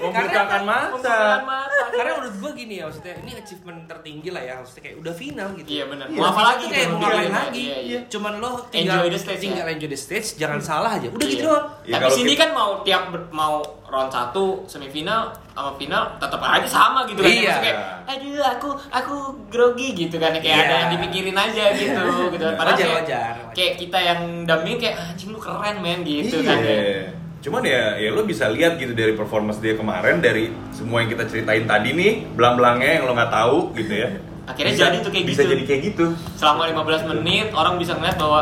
[0.00, 0.88] Membukakan mata.
[0.88, 4.96] membukakan mata Karena menurut gua gini ya maksudnya ini achievement tertinggi lah ya maksudnya kayak
[4.98, 5.68] udah final gitu.
[5.68, 6.16] iya benar Iya.
[6.16, 7.62] mau apa lagi Itu kayak mau ngapain iya, lagi?
[7.62, 8.00] iya, iya.
[8.06, 9.72] Cuman lo tinggal Enjoy the stage, tinggal ya?
[9.72, 11.08] enjoy the stage, jangan salah aja.
[11.08, 11.46] Udah gitu Iya.
[11.46, 11.66] doang.
[11.82, 13.54] Ya, Tapi sini kita- kan mau tiap ber- mau
[13.84, 14.32] round 1
[14.66, 15.20] semifinal
[15.52, 17.28] sama final tetap aja sama gitu kan.
[17.28, 17.36] Iya.
[17.42, 19.16] Maksudnya kayak aduh aku aku
[19.48, 20.62] grogi gitu kan kayak Iya.
[20.62, 22.44] ada yang dipikirin aja gitu gitu.
[22.50, 23.52] Padahal Wajar, kayak, wajar, wajar.
[23.52, 26.58] kayak kita yang dampingin kayak anjing lu keren men gitu kan.
[26.58, 27.12] ya.
[27.40, 31.24] Cuman ya, ya lo bisa lihat gitu dari performance dia kemarin dari semua yang kita
[31.24, 34.08] ceritain tadi nih, belang-belangnya yang lo nggak tahu gitu ya.
[34.50, 35.50] Akhirnya Bisa- jadi tuh kayak bisa gitu.
[35.56, 36.04] jadi kayak gitu.
[36.36, 38.40] Selama 15 menit orang bisa ngeliat bahwa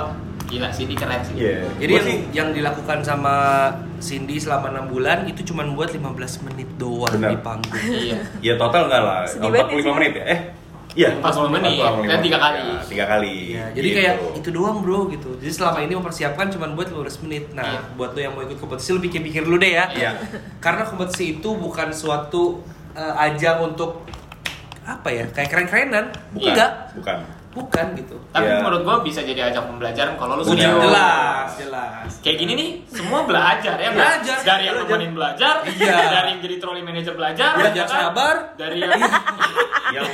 [0.49, 1.35] gila sih dia keren sih.
[1.37, 1.61] Iya.
[1.77, 3.35] Jadi Gua yang, sih yang dilakukan sama
[4.01, 7.31] Cindy selama 6 bulan itu cuma buat 15 menit doang Benar.
[7.37, 7.85] di panggung.
[7.85, 8.19] Iya.
[8.41, 9.21] ya total enggak lah.
[9.29, 10.25] Sedih 45 banget ya, menit ya?
[10.27, 10.41] Eh,
[10.93, 11.11] iya.
[11.15, 12.07] 40 menit, 45.
[12.07, 12.61] dan tiga kali.
[12.61, 13.35] Ya, tiga kali.
[13.51, 13.99] Ya, jadi Gitu.
[13.99, 15.31] kayak itu doang bro gitu.
[15.37, 17.45] Jadi selama ini mempersiapkan cuma buat 15 menit.
[17.51, 17.81] Nah, Iya.
[17.95, 19.85] buat lo yang mau ikut kompetisi lo pikir-pikir dulu deh ya.
[19.91, 20.11] Iya.
[20.59, 22.61] Karena kompetisi itu bukan suatu
[22.91, 24.03] eh, ajang untuk
[24.83, 25.25] apa ya?
[25.29, 26.05] Kayak keren-kerenan.
[26.33, 26.49] Bukan.
[26.49, 26.71] Enggak.
[26.95, 27.19] Bukan.
[27.49, 28.15] Bukan gitu.
[28.29, 28.59] Tapi Iya.
[28.59, 30.53] menurut gua bisa jadi ajang pembelajaran kalau lu Udah.
[30.53, 30.79] serius.
[30.81, 32.11] Jelas, jelas.
[32.21, 33.91] Kayak gini nih, semua belajar ya.
[33.91, 34.95] Belajar, Dari yang belajar.
[34.95, 35.97] nemenin belajar, Iya.
[36.09, 37.99] dari yang jadi trolley manager belajar, Belajar ya kan?
[38.05, 38.35] sabar.
[38.55, 38.91] Dari yang
[39.97, 40.09] Yang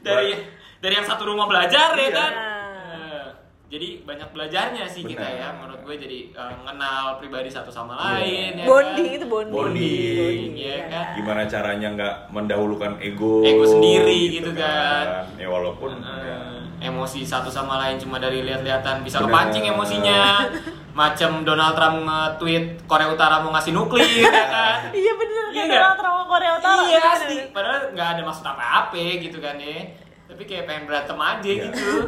[0.00, 0.32] dari
[0.76, 2.10] dari yang satu rumah belajar ya Iya.
[2.10, 2.32] kan.
[2.32, 3.24] Eh,
[3.70, 5.38] Jadi banyak belajarnya sih kita Benar.
[5.38, 5.48] ya.
[5.54, 8.02] Menurut gue jadi eh, mengenal pribadi satu sama Iya.
[8.18, 8.50] lain.
[8.56, 9.14] ya Bonding kan?
[9.14, 9.54] itu bonding.
[9.54, 11.06] Bonding, iya kan?
[11.14, 15.22] gimana caranya nggak mendahulukan ego Ego sendiri gitu kan.
[15.34, 16.38] ya walaupun Eh, ya,
[16.82, 19.28] emosi satu sama lain cuma dari lihat-lihatan bisa Benar.
[19.28, 20.18] kepancing emosinya
[21.00, 25.78] macam Donald Trump nge-tweet Korea Utara mau ngasih nuklir ya kan Iya bener Iya nggak?
[25.78, 26.80] Donald Trump sama Korea Utara.
[26.84, 27.48] iya Bener, asli bener.
[27.50, 29.78] padahal nggak ada maksud apa-apa gitu kan ya
[30.26, 31.62] tapi kayak pengen berantem aja Iya.
[31.66, 31.90] gitu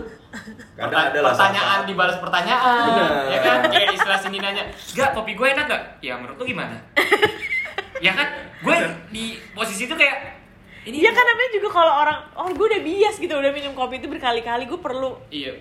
[0.73, 3.13] Kadang Perta- ada pertanyaan dibalas pertanyaan Benar.
[3.29, 6.77] ya kan kayak istilah sini nanya gak kopi gue enak gak ya menurut lu gimana
[8.01, 8.29] ya kan
[8.59, 8.77] gue
[9.09, 10.41] di posisi itu kayak
[10.83, 14.03] ini Iya kan namanya juga kalau orang, oh gue udah bias gitu, udah minum kopi
[14.03, 15.55] itu berkali-kali, gue perlu iya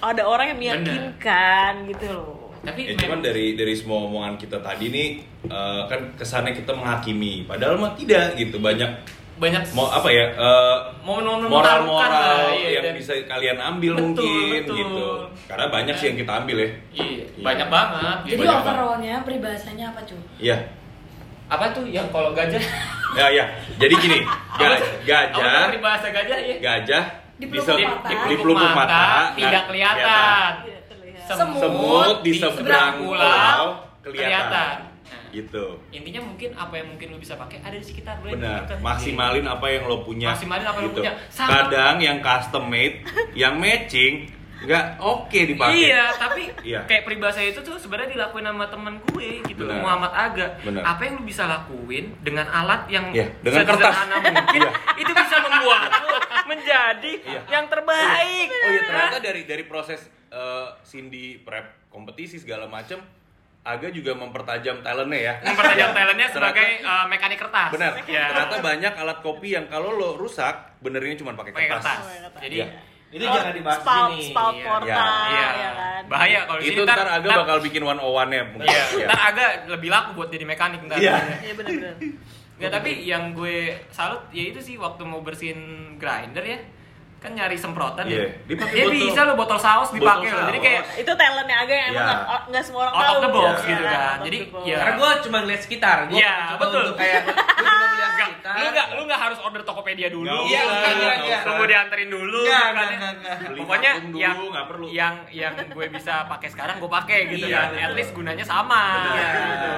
[0.00, 0.80] ada orang yang Bener.
[0.80, 2.41] meyakinkan gitu loh.
[2.62, 5.08] Tapi Ya, cuman dari dari semua omongan kita tadi nih
[5.44, 8.86] eh, kan kesannya kita menghakimi padahal mah tidak gitu banyak
[9.34, 13.92] banyak mau apa ya eh, momen-momen moral-moral mengharukan lah, iya, yang dan- bisa kalian ambil
[13.92, 14.76] Betul, mungkin betul.
[14.78, 15.06] gitu
[15.44, 18.16] karena banyak sih yang kita ambil ya Iya, banyak banget.
[18.22, 18.62] Jadi Banyak banget.
[18.62, 20.20] overallnya peribahasanya apa cuy?
[20.38, 20.56] iya
[21.48, 22.62] apa tuh yang kalau gajah?
[23.18, 23.44] ya ya
[23.76, 24.18] jadi gini
[25.04, 26.56] gajah tuh bahasa gajah ya?
[26.62, 27.04] gajah
[27.34, 28.08] Di di, pelupuk mata.
[28.08, 29.02] di Di pelupuk mata
[29.34, 30.52] tidak kelihatan.
[31.34, 31.58] Semut.
[31.58, 33.64] semut di seberang pulau
[34.00, 34.04] kelihatan.
[34.04, 35.28] kelihatan Nah.
[35.30, 38.32] gitu Intinya mungkin apa yang mungkin lu bisa pakai ada di sekitar lu.
[38.32, 38.74] benar Gitu.
[38.78, 41.00] maksimalin apa yang lo punya Maksimalin apa yang lo gitu.
[41.02, 41.12] punya.
[41.28, 42.96] Sama- kadang yang custom made
[43.34, 44.30] yang matching
[44.62, 46.86] nggak oke dipakai Iya, tapi Iya.
[46.86, 49.82] kayak peribahasa itu tuh sebenarnya dilakuin sama temen gue gitu, Benar.
[49.82, 50.46] Muhammad Aga.
[50.62, 50.82] Benar.
[50.86, 53.90] Apa yang lu bisa lakuin dengan alat yang Iya, dengan kertas.
[54.22, 54.70] mungkin Iya.
[54.96, 56.08] itu bisa membuat lu
[56.46, 57.40] menjadi Iya.
[57.50, 58.48] yang terbaik.
[58.54, 62.98] Oh iya ternyata dari dari proses eh, Cindy prep kompetisi segala macem
[63.62, 65.34] Aga juga mempertajam talentnya ya.
[65.40, 67.70] Mempertajam Ya, talentnya ternyata- sebagai uh, mekanik kertas.
[67.70, 67.94] benar.
[68.04, 68.24] Ya.
[68.26, 70.50] Ternyata banyak alat kopi yang kalau lo rusak
[70.82, 71.78] benernya cuma pakai kertas.
[71.78, 72.42] kertas.
[72.42, 72.66] Jadi Iya.
[73.12, 74.24] Itu jangan dibahas di Spout, sini.
[74.26, 74.66] spout Iya.
[74.66, 75.46] portal, Iya.
[75.54, 76.02] ya kan.
[76.08, 78.66] Bahaya kalau di Itu sini ntar Aga bakal bikin one on one nya mungkin.
[78.66, 79.06] Iya, Ya.
[79.06, 80.98] ntar agak lebih laku buat jadi mekanik ntar.
[80.98, 81.14] Iya.
[81.38, 81.94] Iya benar-benar.
[82.58, 83.56] Nggak, tapi yang gue
[83.88, 85.60] salut ya itu sih waktu mau bersihin
[85.94, 86.58] grinder ya
[87.22, 88.26] kan nyari semprotan Iya, ya.
[88.44, 90.42] dipakai Dia botol- bisa lo botol saus dipakai loh.
[90.44, 92.14] Jadi kayak Itu talentnya agak yang emang Iya.
[92.18, 93.22] nggak nggak semua orang Out of tahu.
[93.22, 93.94] the box Iya, gitu kan.
[93.94, 94.64] out of Jadi, the box.
[94.64, 94.76] ya.
[94.76, 96.80] Karena gue cuma ngeliat sekitar, gue Iya, coba betul.
[96.82, 98.52] untuk kayak gue cuma melihat Enggak, sekitar.
[98.52, 100.26] lu enggak lu enggak harus order Tokopedia dulu.
[100.28, 100.62] Nggak Iya,
[100.92, 101.40] nggak usah.
[101.42, 102.40] Tunggu dianterin dulu.
[102.44, 102.98] Kan ya.
[103.42, 104.86] Beli Pokoknya yang nggak perlu.
[104.90, 107.78] yang yang gue bisa pakai sekarang gue pakai gitu Iya, kan.
[107.80, 108.82] At least gunanya sama.
[109.06, 109.70] Gitu.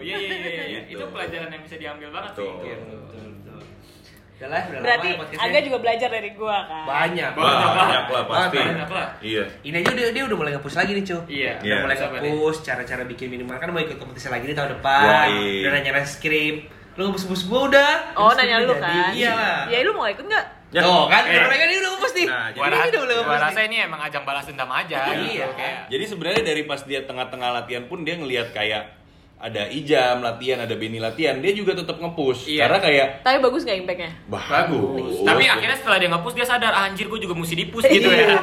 [0.00, 0.80] Iya iya iya iya.
[0.82, 0.96] Gitu.
[0.96, 2.50] Itu pelajaran yang bisa diambil banget sih.
[4.40, 6.84] Udah Berarti lama ya juga belajar dari gua kan.
[6.86, 7.30] banyak.
[7.30, 7.70] Banyak.
[7.70, 8.56] Banyak lah pasti.
[8.56, 9.08] Banyak lah.
[9.20, 9.44] Iya.
[9.60, 11.18] Ini aja dia, dia udah mulai nge-push lagi nih, Cu.
[11.26, 11.52] Iya.
[11.54, 11.76] Udah Iya.
[11.78, 15.28] mulai nge-push cara-cara bikin minimal kan mau ikut kompetisi lagi nih tahun depan.
[15.60, 16.56] Udah nanya skrip.
[16.96, 17.92] Lu nge-push gua udah.
[18.14, 18.80] Oh, nanya lu jadi.
[18.80, 19.12] kan.
[19.12, 19.58] Iya lah.
[19.68, 20.46] Ya lu mau ikut nggak?
[20.70, 20.80] Ya.
[20.82, 21.34] Oh, kan Eh.
[21.36, 22.26] mereka ini udah nge-push nih.
[22.26, 25.20] Nah, Gua Ini udah mulai gua nge-push rasa ini emang ajang balas dendam aja Iya.
[25.20, 25.78] gitu kayak.
[25.88, 28.82] Jadi sebenarnya dari pas dia tengah-tengah latihan pun dia ngelihat kayak
[29.40, 32.44] ada Ijam latihan, ada Benny latihan, dia juga tetap nge-push.
[32.46, 32.60] Iya.
[32.62, 34.10] Karena kayak Tapi bagus nggak impactnya?
[34.28, 35.14] bagus.
[35.22, 38.36] Tapi akhirnya setelah dia nge-push dia sadar "Ah, anjir gue juga mesti di-push gitu ya.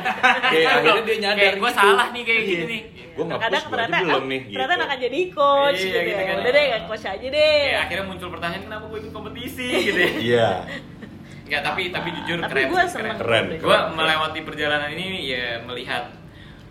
[0.44, 1.80] Kayak akhirnya dia nyadar Kayak gue gitu.
[1.80, 2.66] salah nih kayak gini Iya.
[2.68, 2.82] nih.
[3.18, 4.42] gue nggak Kadang push, gue aja ternyata belum ah, nih.
[4.48, 4.86] ternyata gitu.
[4.86, 6.26] akan jadi coach Iya, gitu, gitu ya.
[6.28, 6.36] kan.
[6.38, 7.62] Udah deh, nggak coach aja deh.
[7.64, 10.12] Kayak akhirnya muncul pertanyaan kenapa gue ikut kompetisi gitu ya.
[10.20, 10.50] Iya,
[11.40, 12.68] Enggak, tapi tapi jujur Tapi keren.
[12.68, 13.16] gue seneng.
[13.16, 13.46] Keren.
[13.56, 16.12] Gue melewati perjalanan ini ya melihat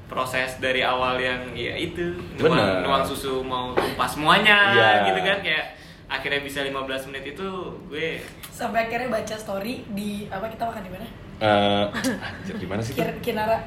[0.06, 2.82] proses dari awal yang ya itu nuang, Bener.
[2.82, 4.90] nuang susu mau tumpah semuanya Iya.
[5.08, 5.64] gitu kan kayak
[6.06, 6.78] akhirnya bisa 15
[7.10, 7.48] menit itu
[7.86, 11.06] gue Sampai akhirnya baca story di apa kita makan di mana?
[11.36, 11.84] Eh,
[12.16, 12.96] anjir gimana sih?
[12.96, 13.60] Kir Kinara.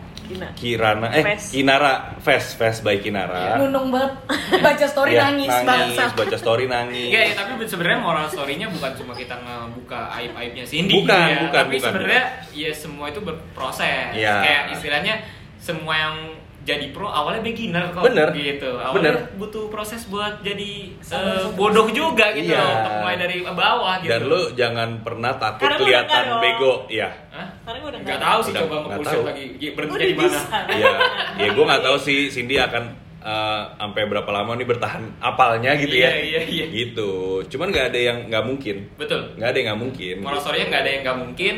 [0.55, 1.53] Kirana, eh Fest.
[1.53, 3.57] Kinara, Fest, Fest by Kinara.
[3.57, 4.13] Nunung banget.
[4.65, 6.03] Baca story Iya, nangis, nangis, bangsa.
[6.15, 7.09] baca story nangis.
[7.09, 11.37] Iya, ya, tapi sebenarnya moral story-nya bukan cuma kita ngebuka aib-aibnya Cindy Bukan, ya.
[11.45, 14.09] bukan, tapi bukan, sebenarnya ya semua itu berproses.
[14.13, 14.35] Iya.
[14.39, 15.13] Kayak istilahnya
[15.59, 16.15] semua yang
[16.59, 18.29] jadi pro awalnya beginner kok Bener.
[18.35, 18.77] gitu.
[18.77, 19.15] Awalnya Bener.
[19.41, 21.49] butuh proses buat jadi sabar.
[21.55, 22.61] bodoh juga gitu Iya.
[22.61, 24.11] loh, untuk mulai dari bawah gitu.
[24.11, 27.09] Dan lu jangan pernah takut Karena kelihatan bego, ya.
[27.31, 27.47] Hah?
[27.63, 30.39] Karena gue udah Nggak tahu sih Udah, coba nggak nge-push lagi berhenti di mana.
[30.69, 30.95] Iya,
[31.39, 32.83] ya gue nggak tahu sih Cindy akan
[33.19, 36.11] eh, sampai berapa lama nih bertahan apalnya gitu ya.
[36.11, 36.65] Iya, iya, iya.
[36.69, 37.11] Gitu.
[37.49, 38.75] Cuman nggak ada yang nggak mungkin.
[38.95, 39.35] Betul.
[39.35, 40.15] Nggak ada yang nggak mungkin.
[40.21, 41.55] Moral story-nya nggak ada yang nggak mungkin.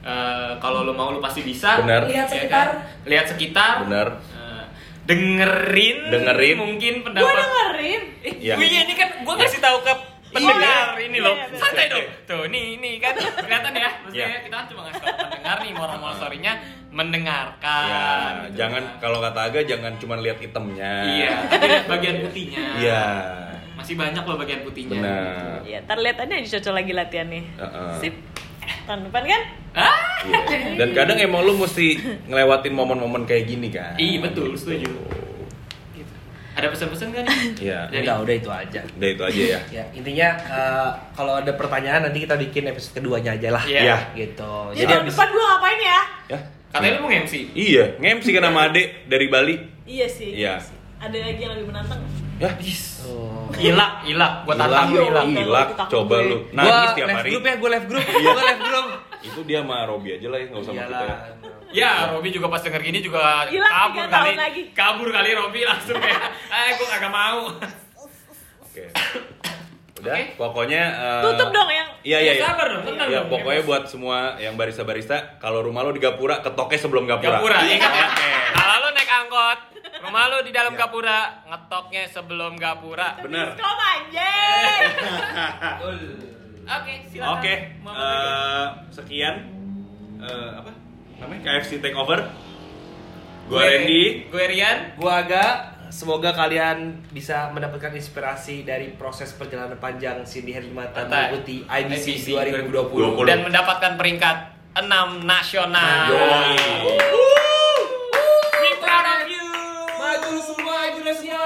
[0.00, 1.78] Eh, kalau lo mau lo pasti bisa.
[1.78, 2.06] Benar.
[2.06, 2.66] Lihat Ya sekitar.
[2.66, 2.68] kan?
[3.04, 3.72] Lihat sekitar.
[3.84, 4.08] Benar.
[4.30, 4.64] Eh,
[5.04, 5.98] dengerin.
[6.08, 6.56] Dengerin.
[6.56, 7.34] Mungkin Gue pendapat.
[7.36, 8.02] dengerin.
[8.20, 8.54] Eh, Iya.
[8.54, 9.92] oh iya ini kan gue kasih tahu ke
[10.28, 11.34] pendengar ini loh.
[11.34, 11.92] Iya, iya, Santai iya.
[11.94, 12.06] dong.
[12.24, 13.90] Tuh, nih ini kan kelihatan ya.
[13.98, 14.38] Maksudnya Iya.
[14.44, 16.52] kita kan cuma ngasih tahu pendengar nih moral-moral story-nya
[16.90, 17.84] mendengarkan.
[17.84, 18.06] Ya,
[18.44, 19.00] gitu jangan kan.
[19.00, 20.92] kalau kata Aga jangan cuma lihat itemnya.
[21.02, 22.64] Iya, tapi lihat bagian putihnya.
[22.76, 23.02] Iya.
[23.74, 25.00] Masih banyak loh bagian putihnya.
[25.00, 25.58] Benar.
[25.64, 27.44] Iya, ntar lihat aja cocok lagi latihan nih.
[27.56, 27.92] Heeh.
[27.98, 28.14] Sip.
[28.84, 29.42] Tahun depan kan?
[29.72, 29.96] Ah?
[30.20, 30.74] Iya.
[30.76, 31.94] Dan kadang emang lu mesti
[32.24, 33.94] ngelewatin momen-momen kayak gini kan.
[33.94, 34.90] Iya betul, setuju.
[35.92, 36.12] Gitu.
[36.52, 37.24] Ada pesan-pesan kan?
[37.60, 37.86] Iya.
[37.88, 38.80] Dari- Udah, udah itu aja.
[38.82, 39.60] Udah itu aja ya.
[39.70, 43.62] Ya, intinya eh, kalau ada pertanyaan nanti kita bikin episode keduanya aja lah.
[43.62, 43.80] Iya.
[43.82, 43.96] Iya.
[44.14, 44.52] Gitu.
[44.72, 46.00] Jadi Jadi tahun abis depan gue ngapain ya?
[46.28, 46.38] Ya.
[46.68, 47.34] Katanya lu mau MC?
[47.52, 49.56] Iya, nge-MC kan sama Ade dari Bali.
[49.82, 50.36] Iya sih.
[50.36, 50.60] Iya.
[50.98, 52.00] Ada lagi yang lebih menantang?
[52.36, 52.52] Ya,
[53.02, 53.27] Oh.
[53.60, 54.32] Ilak, ilak.
[54.42, 55.24] Gua tantang lu Ilak.
[55.28, 55.68] ilak.
[55.86, 56.36] Coba lu.
[56.44, 57.28] Gua Nangis tiap live hari.
[57.28, 58.04] group ya, gue live group.
[58.04, 58.18] Iya.
[58.28, 58.86] Gue live group.
[59.18, 61.16] Itu dia sama Robi aja lah ya, nggak usah sama kita ya.
[61.68, 64.32] Ya, Robi juga pas denger gini juga Ilak kabur kali.
[64.34, 64.62] lagi.
[64.72, 67.40] Kabur kali Robi langsung kayak, eh gua kagak mau.
[68.62, 68.84] Oke.
[69.98, 70.24] Udah, Oke.
[70.34, 72.44] pokoknya eh, Tutup dong yang Iya, iya, iya.
[72.44, 73.28] Sabar dong, tenang Ya, dong.
[73.28, 77.36] pokoknya buat semua yang barista-barista, kalau rumah lo di Gapura, ketoknya sebelum Gapura.
[77.36, 78.06] Gapura, ingat ya.
[78.06, 78.28] Oke.
[78.54, 79.58] Kalau lu naik angkot,
[80.00, 80.80] rumah lu di dalam Iya.
[80.80, 83.08] Gapura, ngetoknya sebelum Gapura.
[83.18, 83.58] Bener.
[83.58, 84.82] Anjing.
[86.68, 87.32] Oke, silakan.
[87.34, 89.34] Oke, eh, sekian
[90.18, 90.70] eh, apa
[91.18, 92.28] namanya KFC Takeover.
[93.48, 94.28] Gue Randy.
[94.28, 94.92] Gue Rian.
[94.94, 102.28] Gua agak semoga kalian bisa mendapatkan inspirasi dari proses perjalanan panjang Cindy Herlimata mengikuti IBC,
[102.28, 103.18] 2020.
[103.18, 104.36] 2020 dan mendapatkan peringkat
[104.76, 106.12] 6 nasional.
[106.12, 106.56] Yoi.
[108.62, 109.48] We proud of you.
[109.98, 111.42] Maju semua Indonesia.